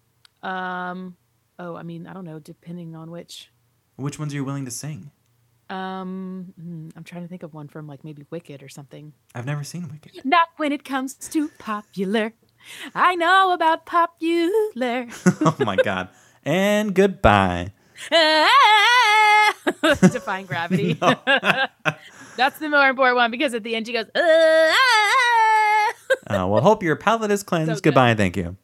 [0.50, 1.16] Um,
[1.60, 3.50] oh, I mean, I don't know, depending on which.
[3.98, 5.12] Which ones are you willing to sing?
[5.70, 9.14] Um, hmm, I'm trying to think of one from like maybe Wicked or something.
[9.36, 10.26] I've never seen Wicked.
[10.26, 12.34] Not when it comes to popular.
[12.96, 15.08] I know about popular.
[15.42, 16.10] oh my god.
[16.44, 17.74] And goodbye.
[20.02, 20.94] Defying gravity.
[22.36, 24.06] That's the more important one because at the end she goes.
[24.16, 24.74] "Ah."
[26.28, 27.70] Uh, well, hope your palate is cleansed.
[27.70, 27.84] So good.
[27.84, 28.16] goodbye.
[28.16, 28.58] Thank you.